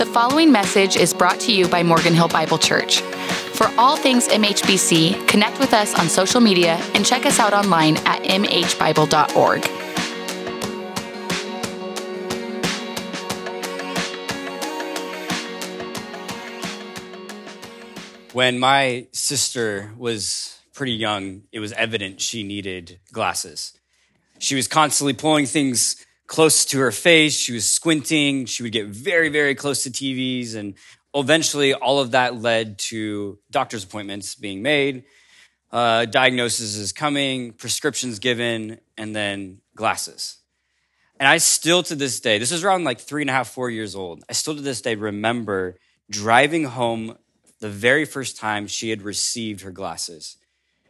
The 0.00 0.06
following 0.06 0.50
message 0.50 0.96
is 0.96 1.12
brought 1.12 1.38
to 1.40 1.52
you 1.52 1.68
by 1.68 1.82
Morgan 1.82 2.14
Hill 2.14 2.28
Bible 2.28 2.56
Church. 2.56 3.02
For 3.52 3.70
all 3.76 3.96
things 3.96 4.28
MHBC, 4.28 5.28
connect 5.28 5.60
with 5.60 5.74
us 5.74 5.92
on 5.92 6.08
social 6.08 6.40
media 6.40 6.76
and 6.94 7.04
check 7.04 7.26
us 7.26 7.38
out 7.38 7.52
online 7.52 7.98
at 8.06 8.22
mhbible.org. 8.22 9.66
When 18.32 18.58
my 18.58 19.06
sister 19.12 19.92
was 19.98 20.62
pretty 20.72 20.92
young, 20.92 21.42
it 21.52 21.60
was 21.60 21.74
evident 21.74 22.22
she 22.22 22.42
needed 22.42 23.00
glasses. 23.12 23.74
She 24.38 24.54
was 24.54 24.66
constantly 24.66 25.12
pulling 25.12 25.44
things 25.44 26.06
close 26.30 26.64
to 26.64 26.78
her 26.78 26.92
face. 26.92 27.36
She 27.36 27.52
was 27.52 27.68
squinting. 27.68 28.46
She 28.46 28.62
would 28.62 28.70
get 28.70 28.86
very, 28.86 29.30
very 29.30 29.56
close 29.56 29.82
to 29.82 29.90
TVs. 29.90 30.54
And 30.54 30.74
eventually, 31.12 31.74
all 31.74 31.98
of 31.98 32.12
that 32.12 32.40
led 32.40 32.78
to 32.90 33.40
doctor's 33.50 33.82
appointments 33.82 34.36
being 34.36 34.62
made, 34.62 35.02
uh, 35.72 36.04
diagnosis 36.04 36.76
is 36.76 36.92
coming, 36.92 37.52
prescriptions 37.52 38.20
given, 38.20 38.78
and 38.96 39.14
then 39.14 39.60
glasses. 39.74 40.36
And 41.18 41.28
I 41.28 41.38
still 41.38 41.82
to 41.82 41.96
this 41.96 42.20
day, 42.20 42.38
this 42.38 42.52
is 42.52 42.62
around 42.62 42.84
like 42.84 43.00
three 43.00 43.22
and 43.22 43.30
a 43.30 43.32
half, 43.32 43.48
four 43.48 43.68
years 43.68 43.96
old. 43.96 44.22
I 44.28 44.32
still 44.32 44.54
to 44.54 44.62
this 44.62 44.80
day 44.80 44.94
remember 44.94 45.78
driving 46.08 46.64
home 46.64 47.18
the 47.58 47.68
very 47.68 48.04
first 48.04 48.36
time 48.36 48.68
she 48.68 48.90
had 48.90 49.02
received 49.02 49.62
her 49.62 49.72
glasses. 49.72 50.36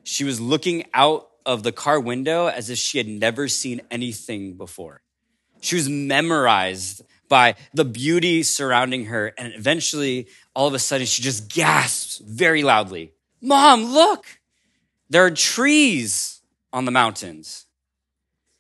She 0.03 0.23
was 0.23 0.39
looking 0.39 0.85
out 0.93 1.31
of 1.47 1.63
the 1.63 1.73
car 1.73 1.99
window 1.99 2.49
as 2.49 2.69
if 2.69 2.77
she 2.77 2.99
had 2.99 3.09
never 3.09 3.49
seen 3.49 3.81
anything 3.91 4.59
before. 4.59 5.01
She 5.61 5.77
was 5.77 5.89
memorized 5.89 7.03
by 7.29 7.55
the 7.73 7.85
beauty 7.85 8.43
surrounding 8.43 9.07
her. 9.07 9.33
And 9.39 9.55
eventually, 9.55 10.27
all 10.55 10.67
of 10.67 10.75
a 10.75 10.79
sudden, 10.79 11.07
she 11.07 11.23
just 11.23 11.49
gasps 11.53 12.19
very 12.19 12.63
loudly 12.63 13.13
Mom, 13.41 13.85
look! 13.85 14.27
There 15.09 15.25
are 15.25 15.31
trees 15.31 16.41
on 16.73 16.85
the 16.85 16.91
mountains. 16.91 17.67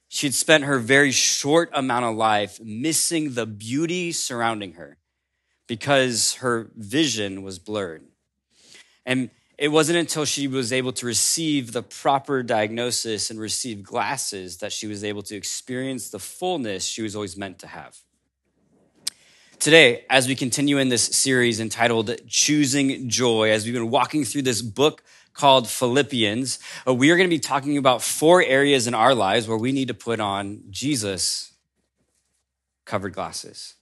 She 0.09 0.27
had 0.27 0.34
spent 0.34 0.65
her 0.65 0.79
very 0.79 1.12
short 1.12 1.70
amount 1.73 2.07
of 2.07 2.17
life 2.17 2.59
missing 2.61 3.35
the 3.35 3.47
beauty 3.47 4.11
surrounding 4.11 4.73
her 4.73 4.97
because 5.67 6.35
her 6.37 6.70
vision 6.75 7.42
was 7.42 7.59
blurred. 7.59 8.03
And 9.07 9.31
it 9.61 9.69
wasn't 9.69 9.98
until 9.98 10.25
she 10.25 10.48
was 10.48 10.72
able 10.72 10.91
to 10.91 11.05
receive 11.05 11.72
the 11.72 11.83
proper 11.83 12.42
diagnosis 12.42 13.30
and 13.30 13.39
receive 13.39 13.83
glasses 13.83 14.56
that 14.56 14.72
she 14.72 14.86
was 14.86 15.05
able 15.05 15.20
to 15.20 15.36
experience 15.36 16.08
the 16.08 16.19
fullness 16.19 16.86
she 16.86 17.02
was 17.02 17.14
always 17.14 17.36
meant 17.36 17.58
to 17.58 17.67
have. 17.67 17.98
Today, 19.58 20.06
as 20.08 20.27
we 20.27 20.34
continue 20.34 20.78
in 20.78 20.89
this 20.89 21.05
series 21.05 21.61
entitled 21.61 22.11
Choosing 22.27 23.11
Joy, 23.11 23.50
as 23.50 23.67
we've 23.67 23.75
been 23.75 23.91
walking 23.91 24.25
through 24.25 24.42
this 24.42 24.62
book 24.62 25.02
called 25.34 25.69
Philippians, 25.69 26.58
uh, 26.89 26.95
we 26.95 27.11
are 27.11 27.17
going 27.19 27.28
to 27.28 27.36
be 27.36 27.39
talking 27.39 27.77
about 27.77 28.00
four 28.00 28.42
areas 28.42 28.86
in 28.86 28.95
our 28.95 29.14
lives 29.14 29.47
where 29.47 29.58
we 29.58 29.72
need 29.72 29.89
to 29.89 29.95
put 29.95 30.20
on 30.20 30.62
Jesus 30.70 31.52
covered 32.86 33.12
glasses. 33.12 33.74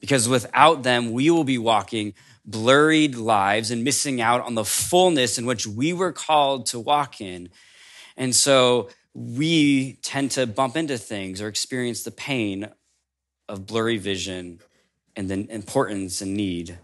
Because 0.00 0.28
without 0.28 0.82
them, 0.82 1.12
we 1.12 1.30
will 1.30 1.44
be 1.44 1.56
walking 1.56 2.12
blurred 2.44 3.16
lives 3.16 3.70
and 3.70 3.84
missing 3.84 4.20
out 4.20 4.42
on 4.42 4.54
the 4.54 4.64
fullness 4.64 5.38
in 5.38 5.46
which 5.46 5.66
we 5.66 5.92
were 5.92 6.12
called 6.12 6.66
to 6.66 6.78
walk 6.78 7.20
in. 7.20 7.48
And 8.16 8.34
so 8.34 8.90
we 9.14 9.94
tend 10.02 10.32
to 10.32 10.46
bump 10.46 10.76
into 10.76 10.98
things 10.98 11.40
or 11.40 11.48
experience 11.48 12.02
the 12.02 12.10
pain 12.10 12.68
of 13.48 13.66
blurry 13.66 13.96
vision 13.96 14.60
and 15.16 15.30
the 15.30 15.50
importance 15.52 16.20
and 16.20 16.34
need 16.34 16.78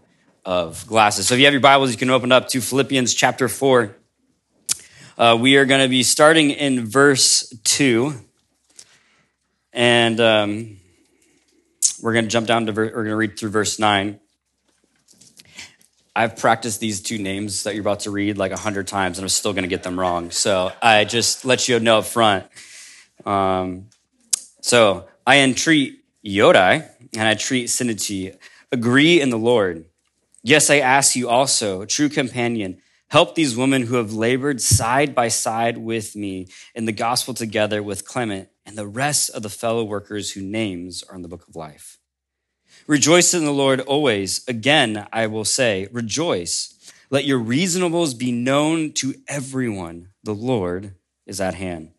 of 0.45 0.85
glasses. 0.87 1.27
So 1.27 1.35
if 1.35 1.39
you 1.39 1.45
have 1.45 1.53
your 1.53 1.61
Bibles, 1.61 1.91
you 1.91 1.97
can 1.97 2.09
open 2.09 2.31
up 2.31 2.47
to 2.49 2.61
Philippians 2.61 3.13
chapter 3.13 3.47
4. 3.47 3.95
Uh, 5.17 5.37
we 5.39 5.57
are 5.57 5.65
going 5.65 5.81
to 5.81 5.89
be 5.89 6.03
starting 6.03 6.51
in 6.51 6.85
verse 6.85 7.53
2. 7.63 8.13
And 9.73 10.19
um, 10.19 10.77
we're 12.01 12.13
going 12.13 12.25
to 12.25 12.31
jump 12.31 12.47
down 12.47 12.65
to, 12.65 12.71
ver- 12.71 12.85
we're 12.85 12.91
going 12.91 13.07
to 13.07 13.15
read 13.15 13.37
through 13.37 13.51
verse 13.51 13.77
9. 13.77 14.19
I've 16.15 16.35
practiced 16.35 16.79
these 16.79 17.01
two 17.01 17.17
names 17.17 17.63
that 17.63 17.73
you're 17.73 17.81
about 17.81 18.01
to 18.01 18.11
read 18.11 18.37
like 18.37 18.51
a 18.51 18.57
hundred 18.57 18.87
times, 18.87 19.17
and 19.17 19.23
I'm 19.23 19.29
still 19.29 19.53
going 19.53 19.63
to 19.63 19.69
get 19.69 19.83
them 19.83 19.99
wrong. 19.99 20.31
So 20.31 20.71
I 20.81 21.05
just 21.05 21.45
let 21.45 21.69
you 21.69 21.79
know 21.79 21.99
up 21.99 22.05
front. 22.05 22.45
Um, 23.25 23.87
so 24.61 25.07
I 25.25 25.39
entreat 25.39 26.03
Yodai 26.25 26.89
and 27.13 27.27
I 27.27 27.35
treat 27.35 27.67
Syntyche. 27.67 28.37
Agree 28.71 29.21
in 29.21 29.29
the 29.29 29.37
Lord. 29.37 29.85
Yes, 30.43 30.69
I 30.69 30.79
ask 30.79 31.15
you 31.15 31.29
also, 31.29 31.85
true 31.85 32.09
companion, 32.09 32.81
help 33.09 33.35
these 33.35 33.55
women 33.55 33.83
who 33.83 33.95
have 33.95 34.13
labored 34.13 34.59
side 34.59 35.13
by 35.13 35.27
side 35.27 35.77
with 35.77 36.15
me 36.15 36.47
in 36.73 36.85
the 36.85 36.91
gospel 36.91 37.33
together 37.33 37.81
with 37.83 38.05
Clement 38.05 38.49
and 38.65 38.77
the 38.77 38.87
rest 38.87 39.29
of 39.29 39.43
the 39.43 39.49
fellow 39.49 39.83
workers 39.83 40.31
whose 40.31 40.43
names 40.43 41.03
are 41.03 41.15
in 41.15 41.21
the 41.21 41.27
book 41.27 41.47
of 41.47 41.55
life. 41.55 41.99
Rejoice 42.87 43.33
in 43.33 43.45
the 43.45 43.51
Lord 43.51 43.79
always. 43.81 44.47
Again, 44.47 45.07
I 45.13 45.27
will 45.27 45.45
say, 45.45 45.87
rejoice. 45.91 46.77
Let 47.09 47.25
your 47.25 47.39
reasonables 47.39 48.17
be 48.17 48.31
known 48.31 48.93
to 48.93 49.15
everyone. 49.27 50.09
The 50.23 50.33
Lord 50.33 50.95
is 51.25 51.41
at 51.41 51.55
hand. 51.55 51.91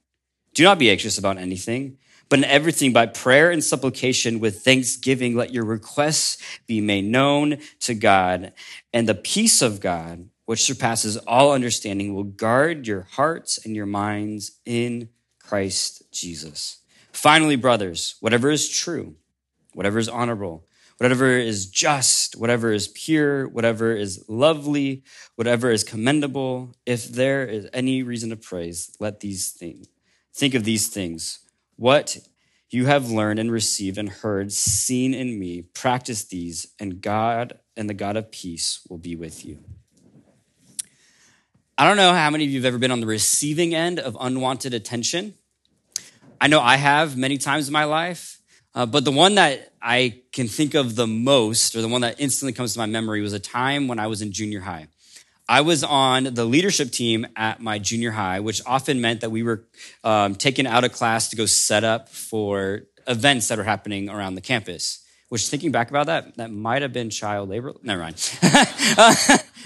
Do 0.54 0.64
not 0.64 0.78
be 0.78 0.90
anxious 0.90 1.18
about 1.18 1.38
anything, 1.38 1.98
but 2.28 2.38
in 2.38 2.44
everything 2.44 2.92
by 2.92 3.06
prayer 3.06 3.50
and 3.50 3.62
supplication 3.62 4.40
with 4.40 4.62
thanksgiving, 4.62 5.34
let 5.34 5.52
your 5.52 5.64
requests 5.64 6.42
be 6.66 6.80
made 6.80 7.04
known 7.04 7.58
to 7.80 7.94
God. 7.94 8.52
And 8.92 9.08
the 9.08 9.14
peace 9.14 9.62
of 9.62 9.80
God, 9.80 10.28
which 10.46 10.62
surpasses 10.62 11.16
all 11.18 11.52
understanding, 11.52 12.14
will 12.14 12.24
guard 12.24 12.86
your 12.86 13.02
hearts 13.02 13.64
and 13.64 13.76
your 13.76 13.86
minds 13.86 14.58
in 14.64 15.08
Christ 15.38 16.10
Jesus. 16.10 16.78
Finally, 17.12 17.56
brothers, 17.56 18.16
whatever 18.20 18.50
is 18.50 18.68
true, 18.68 19.16
whatever 19.74 19.98
is 19.98 20.08
honorable, 20.08 20.66
whatever 21.02 21.36
is 21.36 21.66
just, 21.66 22.36
whatever 22.36 22.72
is 22.72 22.86
pure, 22.86 23.48
whatever 23.48 23.92
is 23.92 24.24
lovely, 24.28 25.02
whatever 25.34 25.72
is 25.72 25.82
commendable, 25.82 26.76
if 26.86 27.08
there 27.08 27.44
is 27.44 27.68
any 27.72 28.04
reason 28.04 28.30
to 28.30 28.36
praise, 28.36 28.94
let 29.00 29.18
these 29.18 29.50
things 29.50 29.88
think 30.32 30.54
of 30.54 30.62
these 30.62 30.86
things. 30.86 31.40
What 31.74 32.18
you 32.70 32.86
have 32.86 33.10
learned 33.10 33.40
and 33.40 33.50
received 33.50 33.98
and 33.98 34.08
heard, 34.08 34.52
seen 34.52 35.12
in 35.12 35.40
me, 35.40 35.62
practice 35.62 36.22
these, 36.22 36.68
and 36.78 37.00
God 37.00 37.58
and 37.76 37.90
the 37.90 37.94
God 37.94 38.16
of 38.16 38.30
peace 38.30 38.86
will 38.88 38.98
be 38.98 39.16
with 39.16 39.44
you. 39.44 39.58
I 41.76 41.84
don't 41.84 41.96
know 41.96 42.12
how 42.12 42.30
many 42.30 42.44
of 42.44 42.50
you 42.50 42.60
have 42.60 42.66
ever 42.66 42.78
been 42.78 42.92
on 42.92 43.00
the 43.00 43.06
receiving 43.06 43.74
end 43.74 43.98
of 43.98 44.16
unwanted 44.20 44.72
attention. 44.72 45.34
I 46.40 46.46
know 46.46 46.60
I 46.60 46.76
have 46.76 47.16
many 47.16 47.38
times 47.38 47.66
in 47.66 47.72
my 47.72 47.84
life. 47.84 48.38
Uh, 48.74 48.86
but 48.86 49.04
the 49.04 49.12
one 49.12 49.34
that 49.34 49.72
I 49.82 50.20
can 50.32 50.48
think 50.48 50.74
of 50.74 50.96
the 50.96 51.06
most, 51.06 51.76
or 51.76 51.82
the 51.82 51.88
one 51.88 52.00
that 52.00 52.18
instantly 52.18 52.52
comes 52.52 52.72
to 52.72 52.78
my 52.78 52.86
memory, 52.86 53.20
was 53.20 53.32
a 53.32 53.38
time 53.38 53.88
when 53.88 53.98
I 53.98 54.06
was 54.06 54.22
in 54.22 54.32
junior 54.32 54.60
high. 54.60 54.88
I 55.48 55.60
was 55.60 55.84
on 55.84 56.24
the 56.24 56.44
leadership 56.44 56.90
team 56.90 57.26
at 57.36 57.60
my 57.60 57.78
junior 57.78 58.12
high, 58.12 58.40
which 58.40 58.62
often 58.64 59.00
meant 59.00 59.20
that 59.20 59.30
we 59.30 59.42
were 59.42 59.64
um, 60.04 60.34
taken 60.34 60.66
out 60.66 60.84
of 60.84 60.92
class 60.92 61.28
to 61.30 61.36
go 61.36 61.46
set 61.46 61.84
up 61.84 62.08
for 62.08 62.82
events 63.06 63.48
that 63.48 63.58
are 63.58 63.64
happening 63.64 64.08
around 64.08 64.36
the 64.36 64.40
campus. 64.40 65.00
Which, 65.28 65.48
thinking 65.48 65.72
back 65.72 65.90
about 65.90 66.06
that, 66.06 66.36
that 66.36 66.50
might 66.50 66.82
have 66.82 66.92
been 66.92 67.08
child 67.08 67.48
labor. 67.48 67.72
Never 67.82 68.02
mind. 68.02 68.38
uh, 68.42 69.14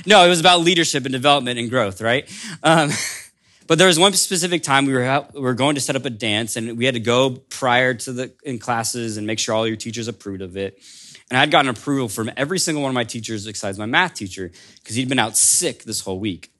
no, 0.06 0.24
it 0.24 0.28
was 0.28 0.38
about 0.38 0.60
leadership 0.60 1.04
and 1.04 1.12
development 1.12 1.58
and 1.58 1.68
growth, 1.68 2.00
right? 2.00 2.28
Um, 2.62 2.90
but 3.66 3.78
there 3.78 3.86
was 3.86 3.98
one 3.98 4.12
specific 4.12 4.62
time 4.62 4.86
we 4.86 4.92
were, 4.92 5.26
we 5.34 5.40
were 5.40 5.54
going 5.54 5.74
to 5.74 5.80
set 5.80 5.96
up 5.96 6.04
a 6.04 6.10
dance 6.10 6.56
and 6.56 6.78
we 6.78 6.84
had 6.84 6.94
to 6.94 7.00
go 7.00 7.30
prior 7.30 7.94
to 7.94 8.12
the 8.12 8.32
in 8.42 8.58
classes 8.58 9.16
and 9.16 9.26
make 9.26 9.38
sure 9.38 9.54
all 9.54 9.66
your 9.66 9.76
teachers 9.76 10.08
approved 10.08 10.42
of 10.42 10.56
it. 10.56 10.82
And 11.30 11.38
I'd 11.38 11.50
gotten 11.50 11.68
approval 11.68 12.08
from 12.08 12.30
every 12.36 12.58
single 12.58 12.82
one 12.82 12.90
of 12.90 12.94
my 12.94 13.04
teachers 13.04 13.46
besides 13.46 13.78
my 13.78 13.86
math 13.86 14.14
teacher 14.14 14.52
because 14.76 14.94
he'd 14.94 15.08
been 15.08 15.18
out 15.18 15.36
sick 15.36 15.82
this 15.82 16.00
whole 16.00 16.20
week. 16.20 16.52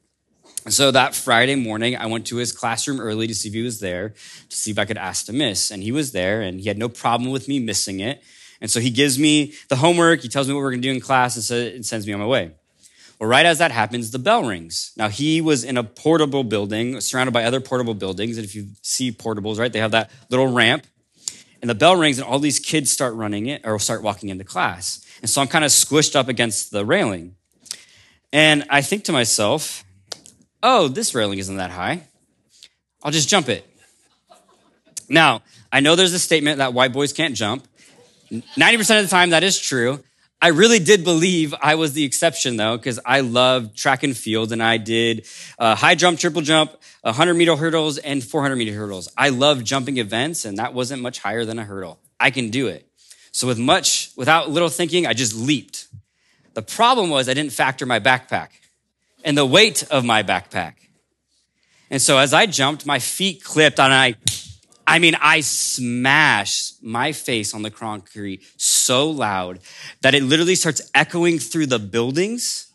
And 0.65 0.75
so 0.75 0.91
that 0.91 1.15
Friday 1.15 1.55
morning, 1.55 1.97
I 1.97 2.07
went 2.07 2.27
to 2.29 2.37
his 2.37 2.51
classroom 2.51 3.01
early 3.01 3.29
to 3.29 3.35
see 3.35 3.49
if 3.49 3.55
he 3.55 3.63
was 3.63 3.79
there, 3.79 4.09
to 4.09 4.57
see 4.57 4.73
if 4.73 4.79
I 4.81 4.85
could 4.85 4.99
ask 4.99 5.27
to 5.27 5.33
miss. 5.33 5.71
And 5.71 5.81
he 5.81 5.93
was 5.93 6.11
there 6.11 6.43
and 6.43 6.59
he 6.59 6.67
had 6.67 6.77
no 6.77 6.89
problem 6.89 7.31
with 7.31 7.47
me 7.47 7.61
missing 7.61 8.01
it. 8.01 8.25
And 8.61 8.69
so 8.69 8.81
he 8.81 8.91
gives 8.91 9.19
me 9.19 9.53
the 9.69 9.77
homework, 9.77 10.23
he 10.23 10.29
tells 10.29 10.49
me 10.49 10.55
what 10.55 10.61
we're 10.61 10.71
gonna 10.71 10.83
do 10.83 10.91
in 10.91 11.01
class, 11.01 11.51
and, 11.51 11.87
sends 11.87 12.07
me 12.07 12.13
on 12.13 12.21
my 12.21 12.27
way. 12.27 12.53
Well, 13.19 13.31
right 13.31 13.47
as 13.47 13.59
that 13.59 13.71
happens, 13.71 14.11
the 14.11 14.19
bell 14.19 14.45
rings. 14.45 14.93
Now, 14.97 15.09
he 15.09 15.41
was 15.41 15.65
in 15.65 15.79
a 15.79 15.85
portable 15.85 16.45
building 16.45 17.01
surrounded 17.01 17.33
by 17.33 17.45
other 17.45 17.61
portable 17.61 17.95
buildings. 17.95 18.37
And 18.37 18.45
if 18.45 18.55
you 18.55 18.69
see 18.83 19.11
portables, 19.11 19.59
right, 19.59 19.73
they 19.73 19.79
have 19.79 19.93
that 19.93 20.11
little 20.29 20.49
ramp. 20.49 20.87
And 21.63 21.71
the 21.71 21.75
bell 21.75 21.97
rings, 21.97 22.19
and 22.19 22.27
all 22.27 22.39
these 22.39 22.59
kids 22.59 22.93
start 22.93 23.15
running 23.15 23.47
it 23.47 23.63
or 23.65 23.79
start 23.79 24.03
walking 24.03 24.29
into 24.29 24.45
class. 24.45 25.05
And 25.23 25.31
so 25.31 25.41
I'm 25.41 25.49
kind 25.49 25.65
of 25.65 25.71
squished 25.71 26.15
up 26.15 26.29
against 26.29 26.71
the 26.71 26.85
railing. 26.85 27.37
And 28.33 28.65
I 28.69 28.83
think 28.83 29.05
to 29.05 29.13
myself, 29.13 29.83
oh, 30.63 30.89
this 30.89 31.15
railing 31.15 31.39
isn't 31.39 31.57
that 31.57 31.71
high. 31.71 32.03
I'll 33.03 33.13
just 33.13 33.29
jump 33.29 33.49
it. 33.49 33.67
Now, 35.09 35.43
I 35.73 35.81
know 35.81 35.95
there's 35.95 36.13
a 36.13 36.19
statement 36.19 36.59
that 36.59 36.75
white 36.75 36.93
boys 36.93 37.13
can't 37.13 37.35
jump. 37.35 37.67
90% 38.31 38.99
of 38.99 39.05
the 39.05 39.09
time, 39.09 39.31
that 39.31 39.43
is 39.45 39.59
true. 39.59 40.03
I 40.47 40.51
really 40.51 40.79
did 40.79 41.03
believe 41.03 41.57
I 41.61 41.75
was 41.75 41.93
the 41.95 42.05
exception 42.05 42.57
though, 42.57 42.77
because 42.77 43.01
I 43.05 43.19
loved 43.19 43.77
track 43.77 44.05
and 44.05 44.17
field 44.17 44.53
and 44.53 44.63
I 44.63 44.77
did 44.77 45.27
uh, 45.59 45.75
high 45.75 45.97
jump, 45.97 46.21
triple 46.21 46.41
jump, 46.41 46.71
100 47.03 47.35
meter 47.35 47.57
hurdles, 47.57 47.99
and 47.99 48.23
400 48.23 48.55
meter 48.55 48.73
hurdles. 48.73 49.09
I 49.19 49.31
love 49.31 49.65
jumping 49.65 49.97
events, 49.97 50.45
and 50.45 50.59
that 50.59 50.73
wasn't 50.73 51.03
much 51.03 51.19
higher 51.19 51.45
than 51.45 51.59
a 51.59 51.65
hurdle. 51.65 51.99
I 52.21 52.31
can 52.31 52.51
do 52.51 52.69
it. 52.69 52.89
So 53.33 53.49
with 53.49 53.59
much, 53.59 54.13
without 54.15 54.49
little 54.49 54.69
thinking, 54.69 55.05
I 55.05 55.15
just 55.15 55.35
leaped. 55.35 55.89
The 56.55 56.63
problem 56.63 57.11
was 57.11 57.29
I 57.29 57.35
didn't 57.35 57.53
factor 57.53 57.85
my 57.85 57.99
backpack 57.99 58.51
and 59.25 59.37
the 59.37 59.45
weight 59.45 59.83
of 59.91 60.05
my 60.05 60.23
backpack. 60.23 60.75
And 61.91 62.01
so 62.01 62.19
as 62.19 62.33
I 62.33 62.47
jumped, 62.47 62.87
my 62.87 63.01
feet 63.01 63.43
clipped 63.43 63.81
and 63.81 63.93
I 63.93 64.15
I 64.87 64.99
mean, 64.99 65.17
I 65.21 65.41
smashed 65.41 66.83
my 66.83 67.13
face 67.13 67.55
on 67.55 67.63
the 67.63 67.71
concrete 67.71 68.45
so 68.57 69.11
loud 69.11 69.59
that 70.03 70.15
it 70.15 70.23
literally 70.23 70.55
starts 70.55 70.91
echoing 70.95 71.39
through 71.39 71.67
the 71.67 71.81
buildings 71.81 72.73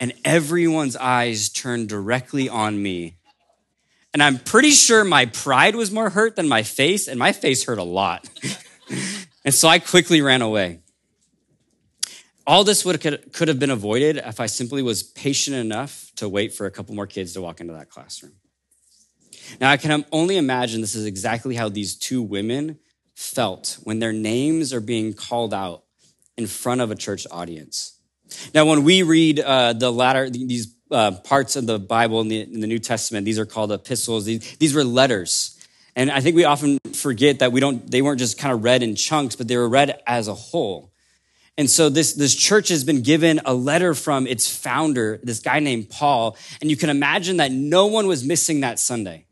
and 0.00 0.12
everyone's 0.24 0.96
eyes 0.96 1.48
turned 1.50 1.88
directly 1.88 2.48
on 2.48 2.82
me. 2.82 3.16
And 4.12 4.22
I'm 4.22 4.38
pretty 4.38 4.70
sure 4.70 5.04
my 5.04 5.26
pride 5.26 5.76
was 5.76 5.92
more 5.92 6.10
hurt 6.10 6.34
than 6.34 6.48
my 6.48 6.64
face, 6.64 7.06
and 7.06 7.18
my 7.18 7.32
face 7.32 7.64
hurt 7.64 7.78
a 7.78 7.84
lot. 7.84 8.28
and 9.44 9.54
so 9.54 9.68
I 9.68 9.78
quickly 9.78 10.20
ran 10.20 10.42
away. 10.42 10.80
All 12.46 12.64
this 12.64 12.84
would 12.84 13.00
could 13.00 13.46
have 13.46 13.60
been 13.60 13.70
avoided 13.70 14.16
if 14.16 14.40
I 14.40 14.46
simply 14.46 14.82
was 14.82 15.04
patient 15.04 15.56
enough 15.56 16.10
to 16.16 16.28
wait 16.28 16.52
for 16.52 16.66
a 16.66 16.70
couple 16.70 16.96
more 16.96 17.06
kids 17.06 17.34
to 17.34 17.40
walk 17.40 17.60
into 17.60 17.74
that 17.74 17.90
classroom. 17.90 18.32
Now, 19.60 19.70
I 19.70 19.76
can 19.76 20.04
only 20.12 20.36
imagine 20.36 20.80
this 20.80 20.94
is 20.94 21.06
exactly 21.06 21.54
how 21.54 21.68
these 21.68 21.96
two 21.96 22.22
women 22.22 22.78
felt 23.14 23.78
when 23.84 23.98
their 23.98 24.12
names 24.12 24.72
are 24.72 24.80
being 24.80 25.12
called 25.12 25.52
out 25.52 25.84
in 26.36 26.46
front 26.46 26.80
of 26.80 26.90
a 26.90 26.94
church 26.94 27.26
audience. 27.30 27.98
Now, 28.54 28.64
when 28.64 28.84
we 28.84 29.02
read 29.02 29.40
uh, 29.40 29.72
the 29.72 29.90
latter, 29.90 30.30
these 30.30 30.74
uh, 30.90 31.12
parts 31.12 31.56
of 31.56 31.66
the 31.66 31.78
Bible 31.78 32.20
in 32.20 32.28
the, 32.28 32.40
in 32.40 32.60
the, 32.60 32.66
New 32.66 32.78
Testament, 32.78 33.24
these 33.24 33.38
are 33.38 33.46
called 33.46 33.72
epistles. 33.72 34.24
These, 34.24 34.56
these 34.56 34.74
were 34.74 34.84
letters. 34.84 35.56
And 35.96 36.10
I 36.10 36.20
think 36.20 36.36
we 36.36 36.44
often 36.44 36.78
forget 36.94 37.40
that 37.40 37.52
we 37.52 37.60
don't, 37.60 37.90
they 37.90 38.02
weren't 38.02 38.18
just 38.18 38.38
kind 38.38 38.54
of 38.54 38.64
read 38.64 38.82
in 38.82 38.94
chunks, 38.94 39.36
but 39.36 39.48
they 39.48 39.56
were 39.56 39.68
read 39.68 40.00
as 40.06 40.28
a 40.28 40.34
whole. 40.34 40.92
And 41.58 41.68
so 41.68 41.90
this, 41.90 42.14
this 42.14 42.34
church 42.34 42.68
has 42.68 42.84
been 42.84 43.02
given 43.02 43.40
a 43.44 43.52
letter 43.52 43.92
from 43.94 44.26
its 44.26 44.54
founder, 44.54 45.20
this 45.22 45.40
guy 45.40 45.58
named 45.60 45.90
Paul. 45.90 46.36
And 46.60 46.70
you 46.70 46.76
can 46.76 46.88
imagine 46.88 47.36
that 47.36 47.52
no 47.52 47.86
one 47.86 48.06
was 48.06 48.24
missing 48.24 48.60
that 48.60 48.78
Sunday 48.78 49.26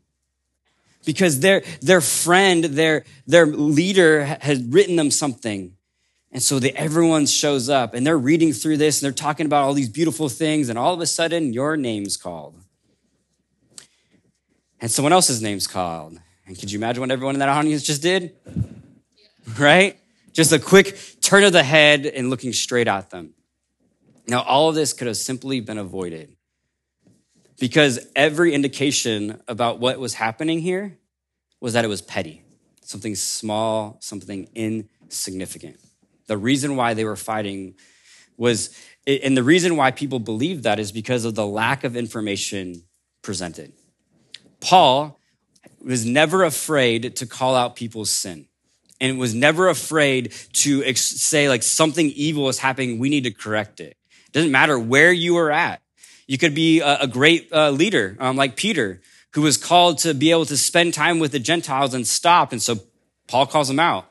because 1.09 1.39
their, 1.39 1.63
their 1.81 2.01
friend, 2.01 2.63
their, 2.65 3.03
their 3.25 3.47
leader 3.47 4.25
had 4.25 4.71
written 4.71 4.95
them 4.95 5.09
something. 5.09 5.75
And 6.31 6.43
so 6.43 6.59
the, 6.59 6.71
everyone 6.77 7.25
shows 7.25 7.67
up 7.67 7.95
and 7.95 8.05
they're 8.05 8.15
reading 8.15 8.53
through 8.53 8.77
this 8.77 9.01
and 9.01 9.07
they're 9.07 9.15
talking 9.15 9.47
about 9.47 9.63
all 9.63 9.73
these 9.73 9.89
beautiful 9.89 10.29
things. 10.29 10.69
And 10.69 10.77
all 10.77 10.93
of 10.93 11.01
a 11.01 11.07
sudden, 11.07 11.51
your 11.51 11.77
name's 11.77 12.15
called. 12.15 12.61
And 14.79 14.91
someone 14.91 15.11
else's 15.11 15.41
name's 15.41 15.65
called. 15.65 16.19
And 16.45 16.59
could 16.59 16.71
you 16.71 16.77
imagine 16.77 17.01
what 17.01 17.09
everyone 17.09 17.33
in 17.33 17.39
that 17.39 17.49
audience 17.49 17.81
just 17.81 18.03
did? 18.03 18.35
Right? 19.57 19.97
Just 20.31 20.51
a 20.51 20.59
quick 20.59 20.95
turn 21.21 21.43
of 21.43 21.53
the 21.53 21.63
head 21.63 22.05
and 22.05 22.29
looking 22.29 22.53
straight 22.53 22.87
at 22.87 23.09
them. 23.09 23.33
Now, 24.27 24.43
all 24.43 24.69
of 24.69 24.75
this 24.75 24.93
could 24.93 25.07
have 25.07 25.17
simply 25.17 25.59
been 25.59 25.79
avoided 25.79 26.35
because 27.59 28.07
every 28.15 28.53
indication 28.53 29.41
about 29.47 29.79
what 29.79 29.99
was 29.99 30.13
happening 30.13 30.59
here 30.59 30.98
was 31.61 31.73
that 31.73 31.85
it 31.85 31.87
was 31.87 32.01
petty, 32.01 32.43
something 32.81 33.15
small, 33.15 33.97
something 33.99 34.49
insignificant. 34.55 35.79
The 36.27 36.37
reason 36.37 36.75
why 36.75 36.93
they 36.93 37.05
were 37.05 37.15
fighting 37.15 37.75
was, 38.37 38.75
and 39.05 39.35
the 39.35 39.43
reason 39.43 39.75
why 39.75 39.91
people 39.91 40.19
believed 40.19 40.63
that 40.63 40.79
is 40.79 40.91
because 40.91 41.25
of 41.25 41.35
the 41.35 41.45
lack 41.45 41.83
of 41.83 41.95
information 41.95 42.83
presented. 43.21 43.73
Paul 44.61 45.19
was 45.83 46.05
never 46.05 46.43
afraid 46.43 47.15
to 47.17 47.25
call 47.25 47.55
out 47.55 47.75
people's 47.75 48.11
sin 48.11 48.47
and 49.01 49.17
was 49.17 49.33
never 49.33 49.69
afraid 49.69 50.33
to 50.53 50.93
say 50.93 51.47
like 51.47 51.63
something 51.63 52.09
evil 52.09 52.49
is 52.49 52.59
happening 52.59 52.99
we 52.99 53.09
need 53.09 53.23
to 53.23 53.31
correct 53.31 53.79
it 53.79 53.95
it 54.25 54.33
doesn't 54.33 54.51
matter 54.51 54.77
where 54.77 55.13
you 55.13 55.37
are 55.37 55.49
at 55.49 55.81
you 56.29 56.37
could 56.37 56.53
be 56.53 56.79
a, 56.79 57.07
great 57.07 57.51
uh, 57.51 57.71
leader, 57.71 58.15
um, 58.19 58.35
like 58.35 58.55
Peter, 58.55 59.01
who 59.33 59.41
was 59.41 59.57
called 59.57 59.99
to 59.99 60.13
be 60.13 60.31
able 60.31 60.45
to 60.45 60.57
spend 60.57 60.93
time 60.93 61.19
with 61.19 61.31
the 61.31 61.39
Gentiles 61.39 61.93
and 61.93 62.07
stop. 62.07 62.51
And 62.51 62.61
so 62.61 62.79
Paul 63.27 63.45
calls 63.45 63.69
him 63.69 63.79
out. 63.79 64.05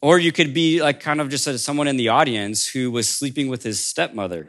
Or 0.00 0.18
you 0.18 0.30
could 0.30 0.54
be 0.54 0.80
like 0.80 1.00
kind 1.00 1.20
of 1.20 1.28
just 1.28 1.58
someone 1.58 1.88
in 1.88 1.96
the 1.96 2.08
audience 2.08 2.68
who 2.68 2.90
was 2.90 3.08
sleeping 3.08 3.48
with 3.48 3.64
his 3.64 3.84
stepmother, 3.84 4.48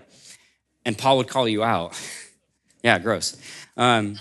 and 0.86 0.96
Paul 0.96 1.18
would 1.18 1.28
call 1.28 1.48
you 1.48 1.64
out. 1.64 2.00
yeah, 2.84 3.00
gross. 3.00 3.36
Um, 3.76 4.20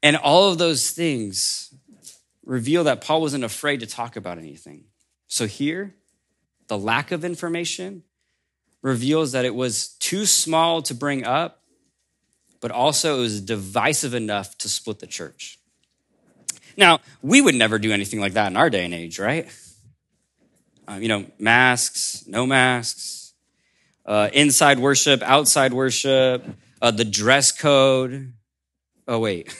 and 0.00 0.16
all 0.16 0.50
of 0.50 0.58
those 0.58 0.90
things 0.90 1.74
reveal 2.44 2.84
that 2.84 3.00
Paul 3.00 3.20
wasn't 3.20 3.42
afraid 3.42 3.80
to 3.80 3.86
talk 3.86 4.14
about 4.14 4.38
anything. 4.38 4.84
So 5.26 5.46
here, 5.46 5.94
the 6.68 6.78
lack 6.78 7.10
of 7.10 7.24
information 7.24 8.04
reveals 8.80 9.32
that 9.32 9.44
it 9.44 9.54
was 9.54 9.88
too 9.98 10.24
small 10.24 10.82
to 10.82 10.94
bring 10.94 11.24
up, 11.24 11.62
but 12.60 12.70
also 12.70 13.18
it 13.18 13.20
was 13.20 13.40
divisive 13.40 14.14
enough 14.14 14.56
to 14.58 14.68
split 14.68 14.98
the 14.98 15.06
church. 15.06 15.58
Now, 16.76 17.00
we 17.22 17.40
would 17.40 17.54
never 17.54 17.78
do 17.78 17.92
anything 17.92 18.20
like 18.20 18.34
that 18.34 18.48
in 18.48 18.56
our 18.56 18.70
day 18.70 18.84
and 18.84 18.94
age, 18.94 19.18
right? 19.18 19.48
Uh, 20.88 20.94
you 20.94 21.08
know, 21.08 21.26
masks, 21.38 22.24
no 22.26 22.46
masks, 22.46 23.34
uh, 24.06 24.30
inside 24.32 24.78
worship, 24.78 25.22
outside 25.22 25.72
worship, 25.72 26.44
uh, 26.80 26.90
the 26.90 27.04
dress 27.04 27.52
code. 27.52 28.32
Oh, 29.06 29.18
wait. 29.18 29.54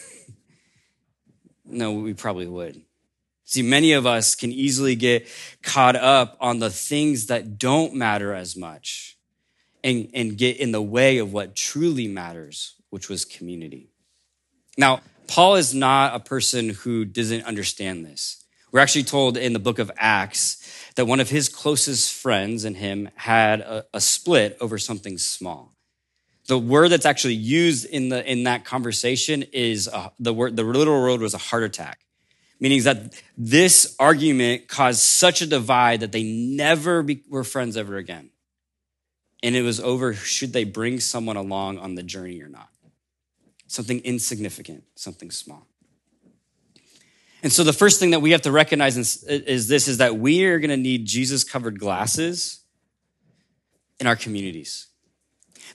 no, 1.66 1.92
we 1.92 2.14
probably 2.14 2.46
would. 2.46 2.80
See, 3.44 3.62
many 3.62 3.92
of 3.92 4.06
us 4.06 4.34
can 4.34 4.52
easily 4.52 4.94
get 4.94 5.26
caught 5.62 5.96
up 5.96 6.36
on 6.40 6.58
the 6.58 6.70
things 6.70 7.26
that 7.26 7.58
don't 7.58 7.94
matter 7.94 8.32
as 8.32 8.56
much 8.56 9.18
and, 9.82 10.08
and 10.12 10.36
get 10.36 10.58
in 10.58 10.70
the 10.72 10.82
way 10.82 11.18
of 11.18 11.32
what 11.32 11.56
truly 11.56 12.08
matters, 12.08 12.74
which 12.90 13.08
was 13.08 13.24
community. 13.24 13.90
Now, 14.76 15.00
Paul 15.26 15.56
is 15.56 15.74
not 15.74 16.14
a 16.14 16.20
person 16.20 16.70
who 16.70 17.04
doesn't 17.04 17.44
understand 17.44 18.04
this. 18.04 18.44
We're 18.70 18.80
actually 18.80 19.04
told 19.04 19.36
in 19.36 19.52
the 19.52 19.58
book 19.58 19.78
of 19.78 19.90
Acts 19.96 20.92
that 20.96 21.06
one 21.06 21.20
of 21.20 21.30
his 21.30 21.48
closest 21.48 22.12
friends 22.12 22.64
and 22.64 22.76
him 22.76 23.08
had 23.14 23.60
a, 23.60 23.84
a 23.94 24.00
split 24.00 24.56
over 24.60 24.78
something 24.78 25.18
small. 25.18 25.74
The 26.46 26.58
word 26.58 26.90
that's 26.90 27.06
actually 27.06 27.34
used 27.34 27.86
in 27.86 28.08
the 28.08 28.30
in 28.30 28.44
that 28.44 28.64
conversation 28.64 29.44
is 29.52 29.86
a, 29.86 30.12
the 30.18 30.32
word. 30.32 30.56
The 30.56 30.64
literal 30.64 31.00
word 31.02 31.20
was 31.20 31.34
a 31.34 31.38
heart 31.38 31.62
attack 31.62 32.00
meaning 32.60 32.82
that 32.82 33.12
this 33.36 33.94
argument 33.98 34.68
caused 34.68 35.00
such 35.00 35.42
a 35.42 35.46
divide 35.46 36.00
that 36.00 36.12
they 36.12 36.22
never 36.22 37.02
be, 37.02 37.22
were 37.28 37.44
friends 37.44 37.76
ever 37.76 37.96
again. 37.96 38.30
And 39.42 39.54
it 39.54 39.62
was 39.62 39.78
over 39.78 40.14
should 40.14 40.52
they 40.52 40.64
bring 40.64 40.98
someone 41.00 41.36
along 41.36 41.78
on 41.78 41.94
the 41.94 42.02
journey 42.02 42.42
or 42.42 42.48
not. 42.48 42.68
Something 43.68 44.00
insignificant, 44.00 44.82
something 44.96 45.30
small. 45.30 45.66
And 47.42 47.52
so 47.52 47.62
the 47.62 47.72
first 47.72 48.00
thing 48.00 48.10
that 48.10 48.20
we 48.20 48.32
have 48.32 48.42
to 48.42 48.50
recognize 48.50 48.96
is 48.96 49.68
this 49.68 49.86
is 49.86 49.98
that 49.98 50.16
we 50.18 50.44
are 50.46 50.58
going 50.58 50.70
to 50.70 50.76
need 50.76 51.06
Jesus 51.06 51.44
covered 51.44 51.78
glasses 51.78 52.60
in 54.00 54.06
our 54.06 54.16
communities. 54.16 54.88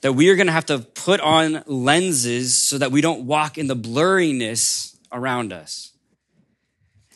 That 0.01 0.13
we 0.13 0.29
are 0.29 0.35
going 0.35 0.47
to 0.47 0.53
have 0.53 0.65
to 0.65 0.79
put 0.79 1.21
on 1.21 1.63
lenses 1.65 2.57
so 2.57 2.77
that 2.79 2.91
we 2.91 2.99
don't 2.99 3.25
walk 3.25 3.57
in 3.57 3.67
the 3.67 3.75
blurriness 3.75 4.97
around 5.11 5.53
us. 5.53 5.91